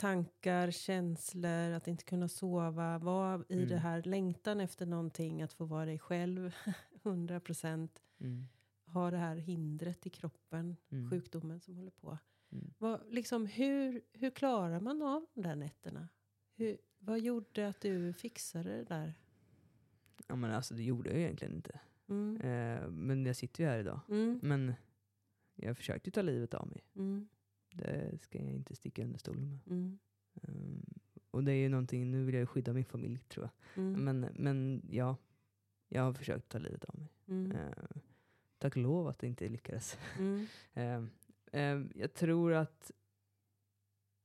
[0.01, 2.97] tankar, känslor, att inte kunna sova.
[2.97, 3.69] Vara i Mm.
[3.69, 6.51] det här längtan efter någonting, att få vara dig själv,
[7.03, 8.01] 100 procent.
[8.19, 8.45] Mm.
[8.85, 11.09] Ha det här hindret i kroppen, Mm.
[11.09, 12.17] sjukdomen som håller på.
[12.51, 12.73] Mm.
[12.77, 16.07] Vad, liksom, hur, hur klarar man av de där nätterna?
[16.55, 19.13] Hur, vad gjorde att du fixade det där?
[20.27, 21.79] Ja, men alltså, det gjorde jag egentligen inte.
[22.09, 22.41] Mm.
[22.41, 23.99] Eh, men jag sitter ju här idag.
[24.09, 24.39] Mm.
[24.43, 24.73] Men
[25.55, 26.83] jag försökte ta livet av mig.
[27.73, 28.09] Mm.
[28.11, 29.59] Det ska jag inte sticka under stolen med.
[29.67, 29.99] Mm.
[30.41, 30.85] Ehm,
[31.31, 33.83] och det är ju någonting, nu vill jag skydda min familj tror jag.
[33.83, 34.03] Mm.
[34.03, 35.15] Men, men ja,
[35.89, 37.07] jag har försökt ta livet av mig.
[37.27, 37.51] Mm.
[37.51, 37.71] Eh,
[38.57, 39.97] tack och lov att det inte lyckades.
[40.19, 40.45] Mm.
[40.73, 41.09] Ehm,
[41.51, 42.91] ehm, jag tror att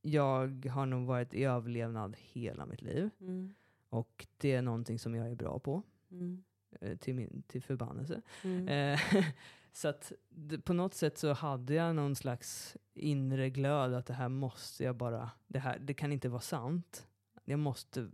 [0.03, 3.11] jag har nog varit i överlevnad hela mitt liv.
[3.21, 3.55] Mm.
[3.89, 5.83] Och det är någonting som jag är bra på.
[6.11, 6.45] Mm.
[6.81, 8.23] eh, Till, min, till förbannelse.
[9.77, 14.15] Så att det, på något sätt så hade jag någon slags inre glöd att det
[14.15, 17.09] här måste jag bara, det här, det kan inte vara sant.
[17.45, 18.09] Jag måste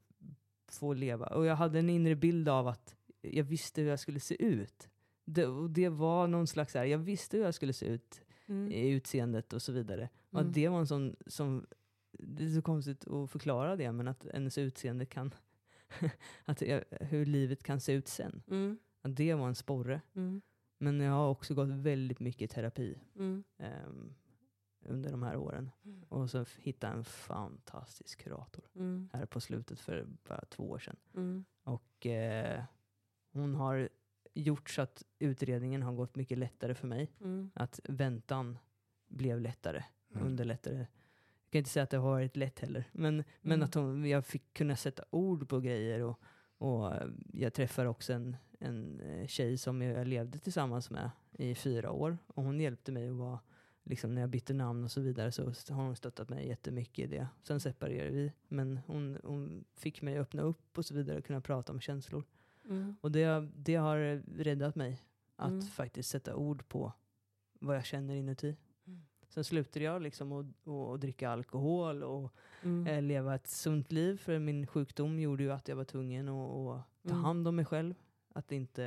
[0.69, 1.27] få leva.
[1.27, 4.89] Och jag hade en inre bild av att jag visste hur jag skulle se ut.
[5.25, 8.73] Det, och det var någon slags, här, jag visste hur jag skulle se ut Mm.
[8.73, 10.09] i utseendet och så vidare.
[10.31, 10.53] Och Mm.
[10.53, 11.67] det var en sån, som,
[12.19, 15.35] det är så konstigt att förklara det, men att ens utseende kan,
[16.45, 16.63] att
[17.01, 18.43] hur livet kan se ut sen.
[18.51, 18.79] Mm.
[19.03, 20.01] Att det var en sporre.
[20.15, 20.43] Mm.
[20.83, 23.45] Men jag har också gått väldigt mycket i terapi Mm.
[23.59, 24.15] ehm,
[24.85, 25.71] under de här åren.
[25.85, 26.03] Mm.
[26.09, 29.09] Och så hittade jag en fantastisk kurator Mm.
[29.13, 30.97] här på slutet för bara två år sedan.
[31.15, 31.45] Mm.
[31.63, 32.63] Och eh,
[33.33, 33.89] hon har
[34.35, 37.13] gjort så att utredningen har gått mycket lättare för mig.
[37.21, 37.51] Mm.
[37.55, 38.59] Att väntan
[39.09, 40.27] blev lättare, Mm.
[40.27, 40.77] underlättade.
[40.79, 42.85] Jag kan inte säga att det har varit lätt heller.
[42.93, 43.63] Men, men Mm.
[43.63, 46.01] att hon, jag fick kunna sätta ord på grejer.
[46.03, 46.21] Och,
[46.63, 46.93] och
[47.33, 52.19] jag träffade också en, en eh, tjej som jag levde tillsammans med i fyra år.
[52.27, 53.39] Och hon hjälpte mig att vara,
[53.85, 55.43] liksom när jag bytte namn och så vidare så
[55.75, 57.29] har hon stöttat mig jättemycket i det.
[57.43, 58.33] Sen separerade vi.
[58.49, 61.81] Men hon, hon fick mig att öppna upp och så vidare och kunna prata om
[61.81, 62.25] känslor.
[62.69, 62.97] Mm.
[63.01, 65.03] Och det, det har räddat mig.
[65.37, 65.63] Att Mm.
[65.63, 66.93] faktiskt sätta ord på
[67.61, 68.57] vad jag känner inuti.
[69.35, 72.33] Sen slutade jag liksom att, att dricka alkohol och
[72.65, 72.87] Mm.
[72.87, 74.17] eh, leva ett sunt liv.
[74.17, 77.25] För min sjukdom gjorde ju att jag var tvungen att, att ta Mm.
[77.25, 77.95] hand om mig själv.
[78.35, 78.85] Att inte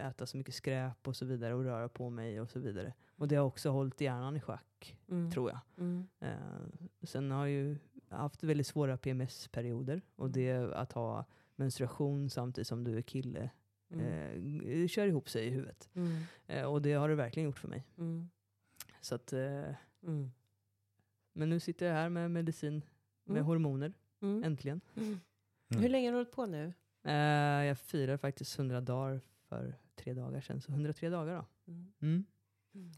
[0.00, 2.92] äta så mycket skräp och så vidare och röra på mig och så vidare.
[3.16, 5.30] Och det har också hållit hjärnan i schack, Mm.
[5.30, 5.58] tror jag.
[5.78, 6.06] Mm.
[6.20, 7.76] Eh, sen har jag ju
[8.08, 10.02] haft väldigt svåra PMS-perioder.
[10.16, 10.32] Och Mm.
[10.32, 11.24] det att ha
[11.56, 13.50] menstruation samtidigt som du är kille
[13.90, 14.60] Mm.
[14.82, 15.88] eh, kör ihop sig i huvudet.
[15.94, 16.22] Mm.
[16.46, 17.84] Eh, och det har det verkligen gjort för mig.
[17.98, 18.28] Mm.
[19.06, 20.30] Så att, eh, Mm.
[21.32, 22.82] men nu sitter jag här med medicin,
[23.24, 23.44] med Mm.
[23.46, 23.92] hormoner,
[24.22, 24.44] Mm.
[24.44, 24.80] äntligen.
[24.96, 25.08] Mm.
[25.70, 25.82] Mm.
[25.82, 26.72] Hur länge har du hållit på nu?
[27.04, 27.14] Eh,
[27.66, 31.72] jag firar faktiskt 100 dagar för tre dagar sedan, så 103 dagar då.
[31.72, 31.92] Mm.
[32.02, 32.24] Mm.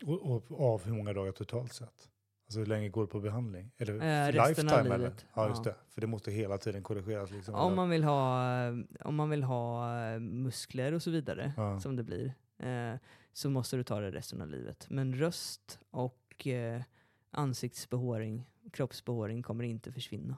[0.06, 2.08] Och, och av hur många dagar totalt sett?
[2.46, 3.70] Alltså hur länge går det på behandling?
[3.78, 4.98] Eller Eh, resten av eller?
[4.98, 5.26] livet.
[5.34, 5.70] Ja, just Ja.
[5.72, 5.76] det.
[5.88, 7.30] För det måste hela tiden korrigeras.
[7.30, 7.54] Liksom.
[7.54, 8.68] Om, man vill ha,
[9.00, 11.80] om man vill ha eh, muskler och så vidare, Ja.
[11.80, 12.94] som det blir, eh,
[13.38, 14.86] så måste du ta det resten av livet.
[14.90, 16.82] Men röst och eh,
[17.30, 20.36] ansiktsbehåring, kroppsbehåring kommer inte försvinna.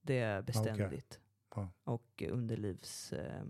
[0.00, 1.20] Det är beständigt.
[1.54, 1.68] Ja.
[1.84, 3.12] Och underlivs...
[3.12, 3.44] Eh,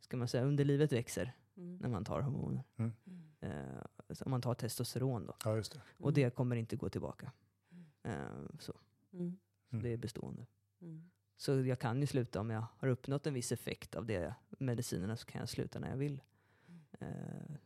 [0.00, 1.76] ska man säga, underlivet växer Mm.
[1.76, 2.64] när man tar hormoner.
[2.76, 2.92] Mm.
[3.40, 5.36] Eh, så om man tar testosteron då.
[5.44, 5.80] ja, just det.
[5.98, 7.32] Och det kommer inte gå tillbaka.
[7.72, 7.86] Mm.
[8.02, 8.74] Eh, så.
[9.12, 9.38] Mm.
[9.70, 9.82] Mm.
[9.82, 10.46] Det är bestående.
[10.80, 11.10] Mm.
[11.36, 15.16] Så jag kan ju sluta om jag har uppnått en viss effekt av det medicinerna
[15.16, 16.22] så kan jag sluta när jag vill.
[17.00, 17.56] Eh,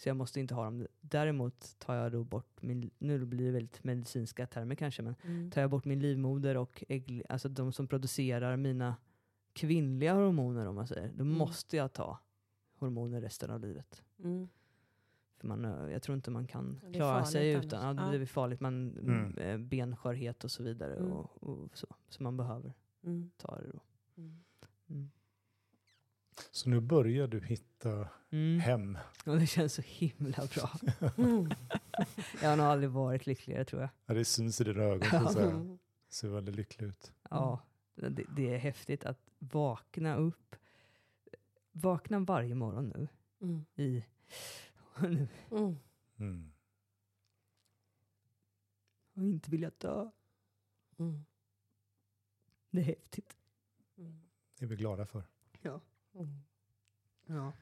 [0.00, 0.86] så jag måste inte ha dem.
[1.00, 5.50] Däremot tar jag då bort min, nu blir det väldigt medicinska termer kanske, men Mm.
[5.50, 8.96] tar jag bort min livmoder och ägg, alltså de som producerar mina
[9.52, 11.38] kvinnliga hormoner om man säger, då Mm.
[11.38, 12.18] måste jag ta
[12.78, 14.02] hormoner resten av livet.
[14.24, 14.48] Mm.
[15.36, 17.66] För man, eh, jag tror inte man kan klara sig annars.
[17.66, 19.38] utan, ja, det blir farligt, man, Mm.
[19.38, 21.12] eh, benskörhet och så vidare Mm.
[21.12, 22.74] och, och så, så man behöver
[23.04, 23.30] Mm.
[23.36, 23.80] ta det då.
[26.50, 28.60] Så nu börjar du hitta Mm.
[28.60, 28.98] hem.
[29.26, 30.70] Och det känns så himla bra.
[31.18, 31.50] Mm.
[32.42, 33.90] Jag har nog aldrig varit lyckligare tror jag.
[34.06, 35.32] Ja, det syns i dina ögon.
[35.32, 35.78] Säga.
[36.08, 37.12] Ser väldigt lycklig ut.
[37.30, 37.62] Ja,
[37.94, 40.56] det, det är häftigt att vakna upp
[41.72, 43.08] vakna varje morgon nu
[43.42, 43.64] Mm.
[43.76, 44.04] i...
[45.00, 45.76] nu, Mm.
[46.18, 46.52] Mm.
[49.14, 50.10] och inte vilja dö.
[50.98, 51.24] Mm.
[52.70, 53.36] Det är häftigt.
[53.98, 54.20] Mm.
[54.58, 55.22] Det är vi glada för.
[55.62, 55.80] Ja.
[56.14, 56.28] Mm.
[57.26, 57.52] Ja.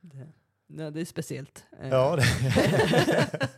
[0.00, 0.28] Det,
[0.66, 1.64] ja, det är speciellt.
[1.80, 2.24] Eh, Ja, det,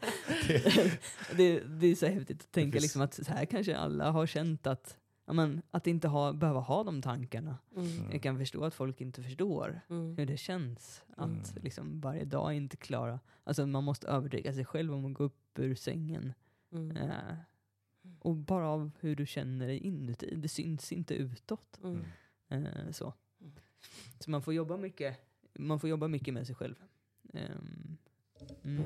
[1.36, 4.66] det, det är så häftigt att tänka liksom att så här kanske alla har känt
[4.66, 7.58] att, ja, men, att inte ha, behöva ha de tankarna.
[7.76, 8.10] Mm.
[8.12, 10.16] Jag kan förstå att folk inte förstår Mm.
[10.16, 11.62] hur det känns att Mm.
[11.62, 15.58] liksom varje dag inte klara, alltså man måste övertyga sig själv om att gå upp
[15.58, 16.32] ur sängen.
[16.72, 16.96] Mm.
[16.96, 17.34] Eh,
[18.20, 21.80] och bara av hur du känner dig inuti, det syns inte utåt.
[21.84, 22.04] Mm.
[22.48, 23.14] Eh, så.
[24.18, 25.16] Så man får jobba mycket,
[25.52, 26.74] man får jobba mycket med sig själv.
[27.34, 27.96] Ehm,
[28.64, 28.82] mm.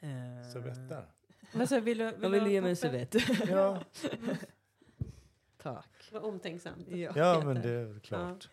[0.00, 0.38] Mm.
[0.40, 1.06] Eh, servetter.
[1.54, 3.14] Vad sa, vill du, vill Jag du vill ha ge mig en servett.
[3.48, 3.82] Ja,
[5.56, 6.08] Tack.
[6.12, 6.88] Vad omtänksamt.
[6.88, 7.12] Ja.
[7.16, 8.48] ja, men det är klart.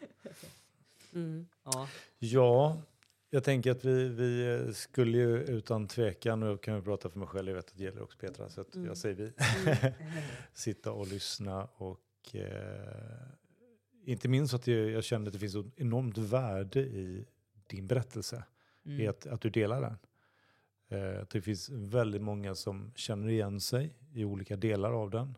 [1.13, 1.47] Mm.
[1.63, 1.89] Ja.
[2.19, 2.81] Ja,
[3.29, 7.19] jag tänker att vi, vi skulle ju utan tvekan, och jag kan ju prata för
[7.19, 8.87] mig själv, jag vet att det gäller också Petra, så att Mm.
[8.87, 9.31] jag säger vi,
[9.71, 9.93] Mm.
[10.53, 13.27] sitta och lyssna och eh,
[14.11, 17.25] inte minst att jag, jag kände att det finns ett enormt värde i
[17.67, 18.43] din berättelse,
[18.85, 18.99] Mm.
[19.01, 19.97] i att, att du delar den.
[20.99, 25.37] Eh, att det finns väldigt många som känner igen sig i olika delar av den.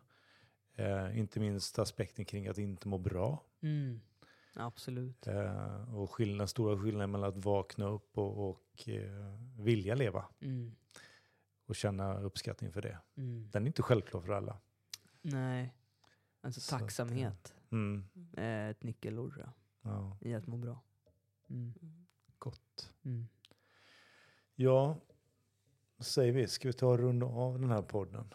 [0.76, 3.44] Eh, inte minst aspekten kring att inte må bra.
[3.62, 4.02] Mm.
[4.54, 5.28] Absolut.
[5.28, 10.26] Eh, och skillnad, stora skillnaden mellan att vakna upp och, och eh, vilja leva.
[10.42, 10.76] Mm.
[11.66, 12.98] Och känna uppskattning för det.
[13.18, 13.50] Mm.
[13.52, 14.58] Den är inte självklar för alla.
[15.22, 15.74] Nej.
[16.42, 19.54] Alltså Så att, eh, tacksamhet Mm, är ett nyckelord tror jag,
[19.94, 20.82] ja, i att må bra.
[21.50, 21.74] Mm.
[22.40, 22.92] Gott.
[23.04, 23.28] Mm.
[24.56, 24.98] Ja,
[25.98, 26.48] vad säger vi?
[26.48, 28.34] Ska vi ta och runda av den här podden?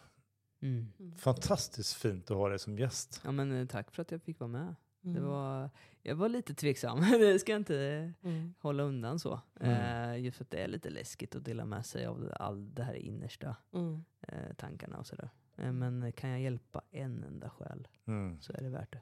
[0.59, 0.93] Mm.
[1.17, 3.21] Fantastiskt fint att ha dig som gäst.
[3.23, 4.75] Ja, men, eh, tack för att jag fick vara med.
[5.01, 5.23] Det Mm.
[5.25, 5.69] var,
[6.03, 8.53] jag var lite tveksam, det ska jag inte Mm.
[8.59, 9.39] hålla undan så.
[9.59, 10.11] Mm.
[10.11, 12.83] Eh, just för att det är lite läskigt att dela med sig av all det
[12.83, 14.03] här innersta Mm.
[14.21, 15.29] eh, tankarna och sådär.
[15.55, 18.41] Eh, men kan jag hjälpa en enda själ Mm.
[18.41, 19.01] så är det värt det.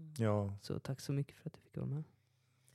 [0.00, 0.12] Mm.
[0.18, 2.04] Ja, Så tack så mycket för att jag fick vara med.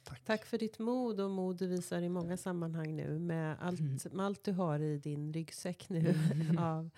[0.03, 0.25] tack.
[0.25, 3.97] Tack för ditt mod och mod du visar i många sammanhang nu med allt, Mm.
[4.11, 6.57] med allt du har i din ryggsäck nu Mm.
[6.63, 6.89] av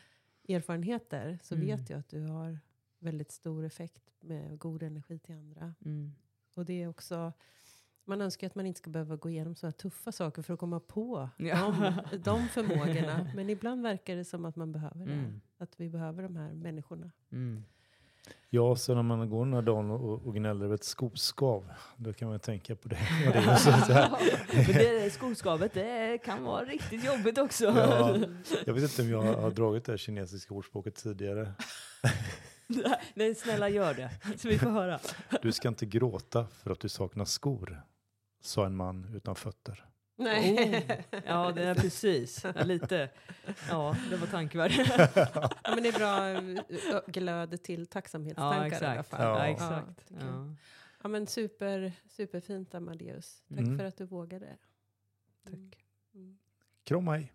[0.50, 1.68] erfarenheter så Mm.
[1.68, 2.60] vet jag att du har
[3.00, 5.74] väldigt stor effekt med god energi till andra.
[5.86, 6.16] Mm.
[6.54, 7.34] Och det är också,
[8.06, 10.80] man önskar att man inte ska behöva gå igenom sådana tuffa saker för att komma
[10.80, 11.76] på Ja.
[12.12, 13.32] de, de förmågorna.
[13.36, 15.14] Men ibland verkar det som att man behöver det.
[15.14, 15.42] Mm.
[15.58, 17.12] Att vi behöver de här människorna.
[18.50, 22.14] Ja, så när man går den här dagen och, och gnäller över ett skoskav, då
[22.14, 22.98] kan man tänka på det.
[23.34, 24.68] Det.
[24.68, 27.66] Men det skoskavet det kan vara riktigt jobbigt också.
[27.66, 28.18] Ja.
[28.66, 31.54] Jag vet inte om jag har dragit det här kinesiska ordspråket tidigare.
[33.14, 35.00] Nej, snälla gör det, så vi får höra.
[35.42, 37.82] Du ska inte gråta för att du saknar skor,
[38.42, 39.86] sa en man utan fötter.
[40.18, 40.76] Nej.
[41.12, 41.20] Oh.
[41.26, 42.44] Ja, det är precis.
[42.56, 43.10] Ja, lite.
[43.70, 44.72] Ja, det var tankvärt.
[45.16, 49.22] ja, men det är bra glöd till Ja, tacksamhetstankar i alla fall.
[49.22, 49.28] Ja.
[49.40, 50.12] Ja, Ja, exakt.
[50.20, 50.56] Ja.
[51.04, 53.44] Ja, men super, superfint Amadeus.
[53.50, 53.78] Tack Mm.
[53.78, 54.58] för att du vågade.
[55.44, 55.54] Tack.
[56.16, 56.38] Mm.
[56.84, 57.34] Kram hej!